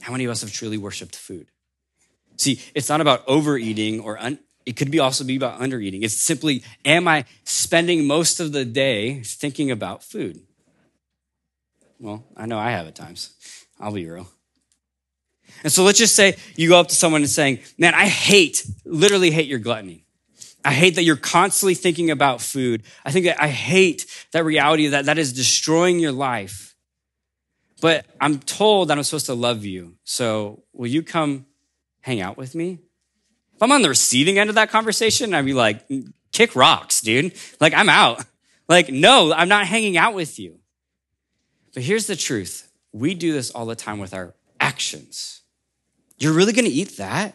How 0.00 0.12
many 0.12 0.24
of 0.24 0.30
us 0.30 0.40
have 0.42 0.52
truly 0.52 0.78
worshiped 0.78 1.16
food? 1.16 1.48
See, 2.36 2.60
it's 2.74 2.88
not 2.88 3.00
about 3.00 3.24
overeating 3.26 4.00
or 4.00 4.18
un- 4.18 4.38
it 4.64 4.76
could 4.76 4.90
be 4.90 4.98
also 4.98 5.24
be 5.24 5.36
about 5.36 5.60
undereating. 5.60 6.02
It's 6.02 6.14
simply, 6.14 6.62
am 6.84 7.08
I 7.08 7.24
spending 7.44 8.06
most 8.06 8.38
of 8.38 8.52
the 8.52 8.64
day 8.64 9.22
thinking 9.22 9.70
about 9.70 10.04
food? 10.04 10.40
Well, 11.98 12.24
I 12.36 12.46
know 12.46 12.58
I 12.58 12.70
have 12.70 12.86
at 12.86 12.94
times. 12.94 13.30
I'll 13.80 13.92
be 13.92 14.08
real. 14.08 14.28
And 15.64 15.72
so 15.72 15.82
let's 15.82 15.98
just 15.98 16.14
say 16.14 16.36
you 16.54 16.68
go 16.68 16.78
up 16.78 16.88
to 16.88 16.94
someone 16.94 17.22
and 17.22 17.30
saying, 17.30 17.60
man, 17.78 17.94
I 17.94 18.06
hate, 18.06 18.64
literally 18.84 19.30
hate 19.30 19.48
your 19.48 19.58
gluttony. 19.58 20.04
I 20.64 20.72
hate 20.72 20.96
that 20.96 21.04
you're 21.04 21.16
constantly 21.16 21.74
thinking 21.74 22.10
about 22.10 22.40
food. 22.40 22.82
I 23.04 23.10
think 23.10 23.24
that 23.24 23.42
I 23.42 23.48
hate 23.48 24.04
that 24.32 24.44
reality 24.44 24.88
that 24.88 25.06
that 25.06 25.18
is 25.18 25.32
destroying 25.32 25.98
your 25.98 26.12
life. 26.12 26.67
But 27.80 28.06
I'm 28.20 28.38
told 28.40 28.88
that 28.88 28.98
I'm 28.98 29.04
supposed 29.04 29.26
to 29.26 29.34
love 29.34 29.64
you. 29.64 29.94
So 30.04 30.64
will 30.72 30.88
you 30.88 31.02
come 31.02 31.46
hang 32.00 32.20
out 32.20 32.36
with 32.36 32.54
me? 32.54 32.80
If 33.54 33.62
I'm 33.62 33.72
on 33.72 33.82
the 33.82 33.88
receiving 33.88 34.38
end 34.38 34.50
of 34.50 34.54
that 34.56 34.70
conversation, 34.70 35.34
I'd 35.34 35.44
be 35.44 35.54
like, 35.54 35.88
mm, 35.88 36.12
kick 36.32 36.56
rocks, 36.56 37.00
dude. 37.00 37.34
Like, 37.60 37.74
I'm 37.74 37.88
out. 37.88 38.24
Like, 38.68 38.90
no, 38.90 39.32
I'm 39.32 39.48
not 39.48 39.66
hanging 39.66 39.96
out 39.96 40.14
with 40.14 40.38
you. 40.38 40.58
But 41.74 41.82
here's 41.82 42.06
the 42.06 42.16
truth 42.16 42.70
we 42.92 43.14
do 43.14 43.32
this 43.32 43.50
all 43.50 43.66
the 43.66 43.76
time 43.76 43.98
with 43.98 44.14
our 44.14 44.34
actions. 44.60 45.42
You're 46.18 46.32
really 46.32 46.52
going 46.52 46.64
to 46.64 46.70
eat 46.70 46.96
that? 46.96 47.34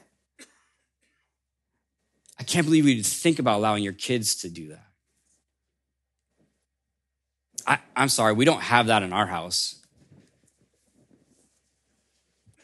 I 2.40 2.44
can't 2.44 2.66
believe 2.66 2.88
you'd 2.88 3.06
think 3.06 3.40
about 3.40 3.58
allowing 3.58 3.84
your 3.84 3.94
kids 3.94 4.36
to 4.38 4.50
do 4.50 4.70
that. 4.70 4.88
I, 7.66 7.80
am 7.96 8.10
sorry, 8.10 8.34
we 8.34 8.46
don't 8.46 8.62
have 8.62 8.88
that 8.88 9.04
in 9.04 9.14
our 9.14 9.28
house. 9.28 9.83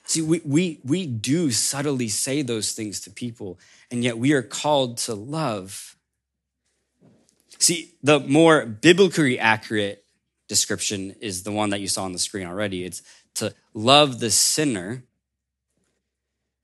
See, 0.10 0.24
we, 0.24 0.42
we, 0.44 0.80
we 0.84 1.06
do 1.06 1.52
subtly 1.52 2.08
say 2.08 2.42
those 2.42 2.72
things 2.72 3.00
to 3.02 3.12
people, 3.12 3.60
and 3.92 4.04
yet 4.04 4.18
we 4.18 4.34
are 4.34 4.42
called 4.42 4.98
to 4.98 5.14
love. 5.14 5.96
See, 7.60 7.94
the 8.02 8.20
more 8.20 8.66
biblically 8.66 9.38
accurate 9.38 10.04
description 10.48 11.16
is 11.22 11.44
the 11.44 11.52
one 11.52 11.70
that 11.70 11.80
you 11.80 11.88
saw 11.88 12.06
on 12.06 12.14
the 12.14 12.18
screen 12.18 12.48
already. 12.48 12.86
It's 12.86 13.04
to 13.36 13.54
love 13.76 14.20
the 14.20 14.32
sinner 14.32 15.04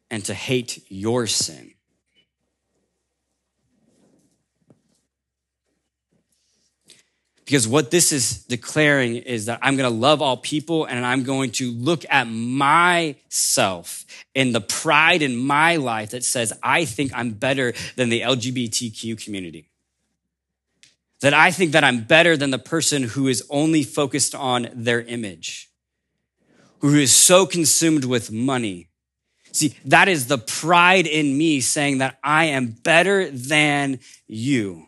and 0.10 0.26
to 0.26 0.34
hate 0.34 0.84
your 0.89 1.28
sin. 1.28 1.74
Because 7.46 7.68
what 7.68 7.91
this 7.91 8.12
is 8.12 8.43
declaring 8.46 9.18
is 9.18 9.46
that 9.46 9.60
I'm 9.62 9.78
going 9.78 9.89
to 9.89 9.96
love 9.96 10.20
all 10.20 10.36
people 10.36 10.86
and 10.86 11.06
I'm 11.06 11.24
going 11.24 11.52
to 11.52 11.72
look 11.72 12.04
at 12.10 12.24
myself 12.28 14.04
and 14.34 14.54
the 14.54 14.62
pride 14.62 15.22
in 15.22 15.38
my 15.38 15.76
life 15.76 16.10
that 16.10 16.24
says, 16.24 16.52
I 16.64 16.86
think 16.86 17.12
I'm 17.14 17.32
better 17.32 17.74
than 17.96 18.10
the 18.10 18.22
LGBTQ 18.22 19.24
community. 19.24 19.70
That 21.22 21.36
I 21.36 21.52
think 21.52 21.74
that 21.74 21.84
I'm 21.84 22.04
better 22.04 22.36
than 22.36 22.50
the 22.50 22.60
person 22.60 23.04
who 23.04 23.28
is 23.28 23.46
only 23.52 23.84
focused 23.84 24.34
on 24.34 24.68
their 24.74 25.02
image, 25.02 25.70
who 26.80 26.96
is 26.96 27.14
so 27.14 27.46
consumed 27.46 28.06
with 28.06 28.32
money. 28.32 28.89
See, 29.52 29.76
that 29.86 30.08
is 30.08 30.28
the 30.28 30.39
pride 30.39 31.06
in 31.06 31.38
me 31.38 31.62
saying 31.62 32.00
that 32.00 32.18
I 32.24 32.46
am 32.46 32.72
better 32.72 33.30
than 33.30 34.00
you. 34.28 34.88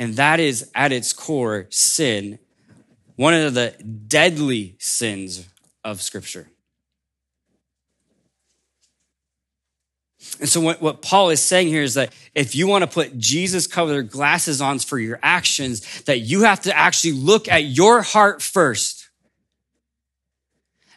And 0.00 0.16
that 0.16 0.40
is 0.40 0.70
at 0.74 0.92
its 0.92 1.12
core 1.12 1.66
sin, 1.68 2.38
one 3.16 3.34
of 3.34 3.52
the 3.52 3.74
deadly 4.08 4.74
sins 4.78 5.46
of 5.84 6.00
Scripture. 6.00 6.48
And 10.38 10.48
so, 10.48 10.62
what, 10.62 10.80
what 10.80 11.02
Paul 11.02 11.28
is 11.28 11.42
saying 11.42 11.68
here 11.68 11.82
is 11.82 11.94
that 11.94 12.14
if 12.34 12.54
you 12.54 12.66
want 12.66 12.82
to 12.82 12.86
put 12.86 13.18
Jesus 13.18 13.66
colored 13.66 14.10
glasses 14.10 14.62
on 14.62 14.78
for 14.78 14.98
your 14.98 15.18
actions, 15.22 16.02
that 16.04 16.20
you 16.20 16.44
have 16.44 16.62
to 16.62 16.74
actually 16.74 17.12
look 17.12 17.46
at 17.46 17.64
your 17.64 18.00
heart 18.00 18.40
first. 18.40 19.10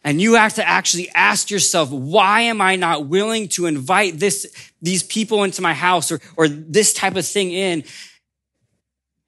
And 0.06 0.22
you 0.22 0.36
have 0.36 0.54
to 0.56 0.68
actually 0.68 1.10
ask 1.10 1.50
yourself, 1.50 1.90
why 1.90 2.42
am 2.42 2.62
I 2.62 2.78
not 2.78 3.08
willing 3.08 3.50
to 3.50 3.66
invite 3.66 4.20
this, 4.20 4.46
these 4.82 5.04
people 5.04 5.44
into 5.44 5.62
my 5.62 5.74
house 5.74 6.12
or, 6.12 6.20
or 6.38 6.48
this 6.48 6.94
type 6.94 7.16
of 7.16 7.26
thing 7.26 7.52
in? 7.52 7.84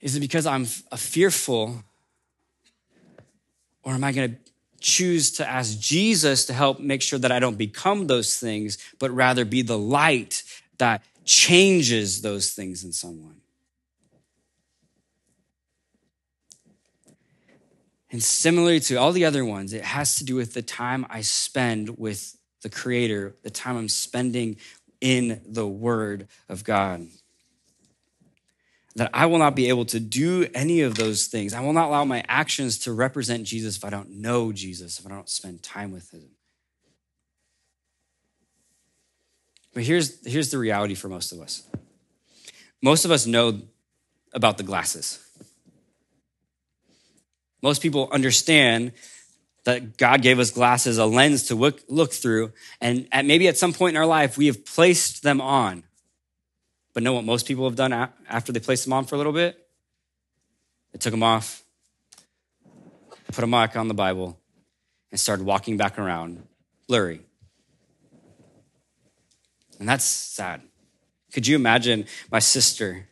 Is 0.05 0.15
it 0.15 0.19
because 0.19 0.45
I'm 0.45 0.67
a 0.91 0.97
fearful? 0.97 1.83
Or 3.81 3.93
am 3.93 4.03
I 4.03 4.11
going 4.11 4.35
to 4.35 4.37
choose 4.79 5.31
to 5.31 5.49
ask 5.49 5.79
Jesus 5.79 6.45
to 6.45 6.53
help 6.53 6.79
make 6.79 7.01
sure 7.01 7.17
that 7.17 7.31
I 7.31 7.39
don't 7.39 7.57
become 7.57 8.05
those 8.05 8.37
things, 8.37 8.77
but 8.99 9.09
rather 9.09 9.45
be 9.45 9.63
the 9.63 9.79
light 9.79 10.43
that 10.77 11.03
changes 11.23 12.21
those 12.21 12.51
things 12.51 12.83
in 12.83 12.93
someone. 12.93 13.37
And 18.11 18.21
similarly 18.21 18.81
to 18.81 18.97
all 18.97 19.11
the 19.11 19.25
other 19.25 19.43
ones, 19.43 19.73
it 19.73 19.83
has 19.83 20.17
to 20.17 20.23
do 20.23 20.35
with 20.35 20.53
the 20.53 20.61
time 20.61 21.07
I 21.09 21.21
spend 21.21 21.97
with 21.97 22.37
the 22.61 22.69
Creator, 22.69 23.37
the 23.41 23.49
time 23.49 23.75
I'm 23.75 23.89
spending 23.89 24.57
in 25.01 25.41
the 25.47 25.65
Word 25.65 26.27
of 26.47 26.63
God 26.63 27.07
that 28.95 29.09
I 29.13 29.25
will 29.25 29.39
not 29.39 29.55
be 29.55 29.69
able 29.69 29.85
to 29.85 29.99
do 29.99 30.47
any 30.53 30.81
of 30.81 30.95
those 30.95 31.27
things. 31.27 31.53
I 31.53 31.59
will 31.59 31.73
not 31.73 31.89
allow 31.89 32.05
my 32.05 32.23
actions 32.27 32.79
to 32.79 32.93
represent 32.93 33.43
Jesus 33.43 33.75
if 33.75 33.83
I 33.83 33.89
don't 33.89 34.21
know 34.21 34.53
Jesus, 34.53 34.99
if 34.99 35.05
I 35.05 35.09
don't 35.09 35.29
spend 35.29 35.63
time 35.63 35.91
with 35.91 36.13
him. 36.13 36.29
But 39.73 39.83
here's, 39.83 40.25
here's 40.25 40.51
the 40.51 40.57
reality 40.57 40.95
for 40.95 41.09
most 41.09 41.31
of 41.33 41.41
us 41.41 41.63
most 42.81 43.03
of 43.03 43.11
us 43.11 43.25
know 43.25 43.61
about 44.31 44.57
the 44.57 44.63
glasses. 44.63 45.19
Most 47.63 47.81
people 47.81 48.09
understand 48.11 48.91
that 49.63 49.97
God 49.97 50.21
gave 50.21 50.37
us 50.37 50.51
glasses, 50.51 50.99
a 50.99 51.05
lens 51.05 51.47
to 51.47 51.55
look, 51.55 51.81
look 51.89 52.13
through, 52.13 52.51
and 52.79 53.07
at 53.11 53.25
maybe 53.25 53.47
at 53.47 53.57
some 53.57 53.73
point 53.73 53.95
in 53.95 53.97
our 53.97 54.05
life, 54.05 54.37
we 54.37 54.45
have 54.45 54.63
placed 54.65 55.23
them 55.23 55.41
on. 55.41 55.83
But 56.95 57.03
know 57.03 57.13
what 57.13 57.25
most 57.25 57.45
people 57.45 57.65
have 57.65 57.75
done 57.75 57.91
after 58.27 58.53
they 58.53 58.61
placed 58.61 58.85
them 58.85 58.93
on 58.93 59.03
for 59.03 59.15
a 59.15 59.17
little 59.17 59.33
bit? 59.33 59.67
They 60.93 60.97
took 60.97 61.11
them 61.11 61.23
off, 61.23 61.61
put 63.33 63.43
a 63.43 63.47
back 63.47 63.75
on 63.75 63.89
the 63.89 63.93
Bible, 63.93 64.39
and 65.11 65.19
started 65.19 65.45
walking 65.45 65.75
back 65.75 65.99
around 65.99 66.47
blurry. 66.87 67.19
And 69.77 69.89
that's 69.89 70.05
sad. 70.05 70.61
Could 71.33 71.45
you 71.47 71.57
imagine 71.57 72.05
my 72.31 72.39
sister, 72.39 73.09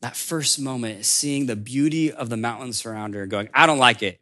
that 0.00 0.16
first 0.16 0.58
moment, 0.58 1.04
seeing 1.04 1.44
the 1.44 1.56
beauty 1.56 2.10
of 2.10 2.30
the 2.30 2.38
mountains 2.38 2.86
around 2.86 3.14
her, 3.14 3.26
going, 3.26 3.50
I 3.52 3.66
don't 3.66 3.76
like 3.76 4.02
it. 4.02 4.18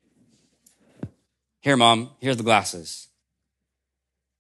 Here, 1.61 1.77
mom, 1.77 2.11
here's 2.19 2.37
the 2.37 2.43
glasses. 2.43 3.07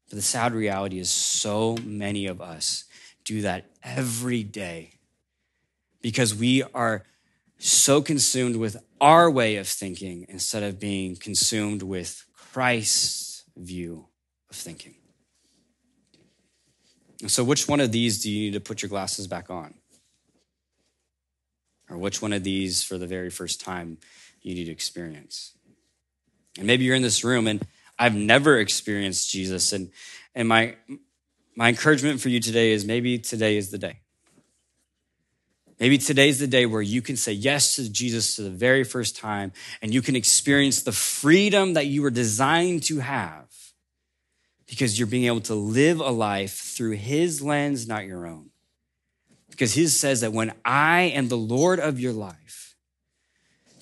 But 0.08 0.16
the 0.16 0.22
sad 0.22 0.52
reality 0.52 0.98
is 0.98 1.11
so 1.11 1.76
many 1.84 2.26
of 2.26 2.40
us 2.40 2.86
do 3.24 3.42
that 3.42 3.66
every 3.82 4.42
day 4.42 4.94
because 6.02 6.34
we 6.34 6.62
are 6.74 7.04
so 7.58 8.00
consumed 8.00 8.56
with 8.56 8.76
our 9.00 9.30
way 9.30 9.56
of 9.56 9.68
thinking 9.68 10.26
instead 10.28 10.62
of 10.62 10.80
being 10.80 11.16
consumed 11.16 11.82
with 11.82 12.24
Christ's 12.34 13.44
view 13.56 14.06
of 14.48 14.56
thinking. 14.56 14.94
So, 17.26 17.44
which 17.44 17.68
one 17.68 17.80
of 17.80 17.92
these 17.92 18.22
do 18.22 18.30
you 18.30 18.46
need 18.46 18.54
to 18.54 18.60
put 18.60 18.80
your 18.80 18.88
glasses 18.88 19.26
back 19.26 19.50
on? 19.50 19.74
Or 21.90 21.98
which 21.98 22.22
one 22.22 22.32
of 22.32 22.44
these, 22.44 22.82
for 22.82 22.96
the 22.96 23.06
very 23.06 23.30
first 23.30 23.60
time, 23.60 23.98
you 24.40 24.54
need 24.54 24.64
to 24.64 24.72
experience? 24.72 25.52
And 26.56 26.66
maybe 26.66 26.84
you're 26.84 26.96
in 26.96 27.02
this 27.02 27.22
room 27.22 27.46
and 27.46 27.66
I've 28.00 28.14
never 28.14 28.58
experienced 28.58 29.30
Jesus, 29.30 29.74
and, 29.74 29.90
and 30.34 30.48
my, 30.48 30.76
my 31.61 31.68
encouragement 31.68 32.22
for 32.22 32.30
you 32.30 32.40
today 32.40 32.72
is 32.72 32.86
maybe 32.86 33.18
today 33.18 33.58
is 33.58 33.70
the 33.70 33.76
day. 33.76 34.00
Maybe 35.78 35.98
today's 35.98 36.38
the 36.38 36.46
day 36.46 36.64
where 36.64 36.80
you 36.80 37.02
can 37.02 37.16
say 37.16 37.32
yes 37.32 37.76
to 37.76 37.92
Jesus 37.92 38.34
for 38.34 38.40
the 38.40 38.48
very 38.48 38.82
first 38.82 39.14
time 39.14 39.52
and 39.82 39.92
you 39.92 40.00
can 40.00 40.16
experience 40.16 40.82
the 40.82 40.92
freedom 40.92 41.74
that 41.74 41.84
you 41.84 42.00
were 42.00 42.11
designed 42.11 42.84
to 42.84 43.00
have 43.00 43.44
because 44.68 44.98
you're 44.98 45.06
being 45.06 45.26
able 45.26 45.42
to 45.42 45.54
live 45.54 46.00
a 46.00 46.08
life 46.08 46.54
through 46.54 46.92
his 46.92 47.42
lens, 47.42 47.86
not 47.86 48.06
your 48.06 48.26
own. 48.26 48.48
Because 49.50 49.74
his 49.74 49.94
says 49.94 50.22
that 50.22 50.32
when 50.32 50.54
I 50.64 51.12
am 51.14 51.28
the 51.28 51.36
Lord 51.36 51.78
of 51.78 52.00
your 52.00 52.14
life, 52.14 52.74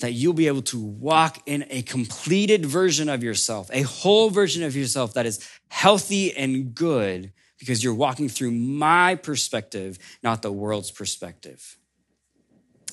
that 0.01 0.15
you'll 0.15 0.33
be 0.33 0.49
able 0.49 0.63
to 0.63 0.81
walk 0.81 1.43
in 1.47 1.65
a 1.71 1.83
completed 1.83 2.67
version 2.67 3.09
of 3.09 3.23
yourself, 3.23 3.71
a 3.73 3.83
whole 3.83 4.31
version 4.31 4.65
of 4.65 4.75
yourself 4.75 5.15
that 5.15 5.27
is 5.27 5.49
healthy 5.69 6.37
and 6.37 6.75
good 6.75 7.33
because 7.59 7.83
you're 7.83 7.95
walking 7.95 8.29
through 8.29 8.53
my 8.53 9.15
perspective, 9.17 9.99
not 10.23 10.43
the 10.43 10.53
world's 10.53 10.91
perspective. 10.91 11.77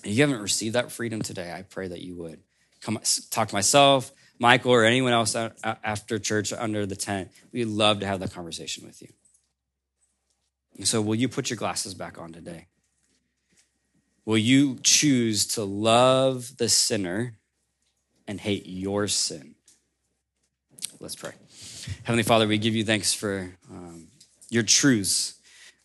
And 0.04 0.14
you 0.14 0.22
haven't 0.22 0.42
received 0.42 0.76
that 0.76 0.92
freedom 0.92 1.22
today, 1.22 1.52
I 1.52 1.64
pray 1.64 1.88
that 1.88 2.02
you 2.02 2.16
would. 2.16 2.40
Come 2.82 3.00
talk 3.30 3.48
to 3.48 3.56
myself, 3.56 4.12
Michael, 4.38 4.72
or 4.72 4.84
anyone 4.84 5.14
else 5.14 5.36
after 5.36 6.20
church 6.20 6.54
under 6.54 6.86
the 6.86 6.96
tent. 6.96 7.32
We'd 7.52 7.66
love 7.66 8.02
to 8.02 8.06
have 8.06 8.20
that 8.20 8.34
conversation 8.34 8.86
with 8.86 9.02
you. 9.02 9.10
And 10.78 10.88
so, 10.88 11.02
will 11.02 11.16
you 11.16 11.30
put 11.30 11.50
your 11.50 11.58
glasses 11.58 11.94
back 11.94 12.20
on 12.20 12.34
today? 12.34 12.68
Will 14.26 14.38
you 14.38 14.78
choose 14.82 15.46
to 15.48 15.64
love 15.64 16.58
the 16.58 16.68
sinner 16.68 17.36
and 18.28 18.40
hate 18.40 18.66
your 18.66 19.08
sin? 19.08 19.56
Let's 21.00 21.16
pray. 21.16 21.32
Heavenly 22.04 22.24
Father, 22.24 22.48
we 22.48 22.58
give 22.58 22.76
you 22.76 22.84
thanks 22.84 23.14
for 23.14 23.56
um, 23.70 23.85
your 24.50 24.64
truths, 24.64 25.36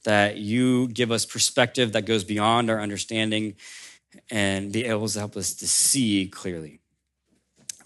that 0.04 0.38
you 0.38 0.88
give 0.88 1.10
us 1.10 1.26
perspective 1.26 1.92
that 1.92 2.06
goes 2.06 2.24
beyond 2.24 2.70
our 2.70 2.80
understanding 2.80 3.54
and 4.30 4.72
be 4.72 4.84
able 4.84 5.08
to 5.08 5.18
help 5.18 5.36
us 5.36 5.54
to 5.54 5.66
see 5.66 6.26
clearly. 6.26 6.80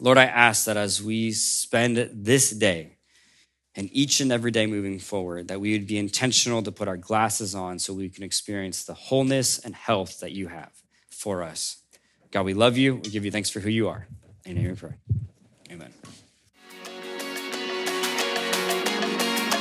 Lord, 0.00 0.18
I 0.18 0.24
ask 0.24 0.64
that 0.66 0.76
as 0.76 1.02
we 1.02 1.32
spend 1.32 1.96
this 2.12 2.50
day 2.50 2.96
and 3.74 3.88
each 3.92 4.20
and 4.20 4.30
every 4.32 4.50
day 4.50 4.66
moving 4.66 4.98
forward, 4.98 5.48
that 5.48 5.60
we 5.60 5.72
would 5.72 5.86
be 5.86 5.98
intentional 5.98 6.62
to 6.62 6.72
put 6.72 6.88
our 6.88 6.96
glasses 6.96 7.54
on 7.54 7.78
so 7.78 7.92
we 7.92 8.08
can 8.08 8.24
experience 8.24 8.84
the 8.84 8.94
wholeness 8.94 9.58
and 9.58 9.74
health 9.74 10.20
that 10.20 10.32
you 10.32 10.48
have 10.48 10.72
for 11.10 11.42
us. 11.42 11.78
God, 12.30 12.44
we 12.44 12.54
love 12.54 12.76
you. 12.76 12.96
We 12.96 13.10
give 13.10 13.24
you 13.24 13.30
thanks 13.30 13.50
for 13.50 13.60
who 13.60 13.70
you 13.70 13.88
are. 13.88 14.06
In 14.44 14.56
your 14.56 14.62
name 14.64 14.72
we 14.72 14.76
pray. 14.76 14.94
Amen. 15.70 15.92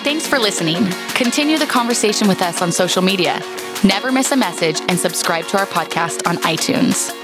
Thanks 0.04 0.28
for 0.28 0.38
listening. 0.38 0.86
Continue 1.16 1.58
the 1.58 1.66
conversation 1.66 2.28
with 2.28 2.42
us 2.42 2.62
on 2.62 2.74
social 2.74 3.02
media. 3.02 3.40
Never 3.86 4.12
miss 4.12 4.34
a 4.34 4.36
message 4.36 4.82
and 4.90 5.00
subscribe 5.00 5.46
to 5.48 5.58
our 5.58 5.66
podcast 5.66 6.28
on 6.28 6.36
iTunes. 6.40 7.23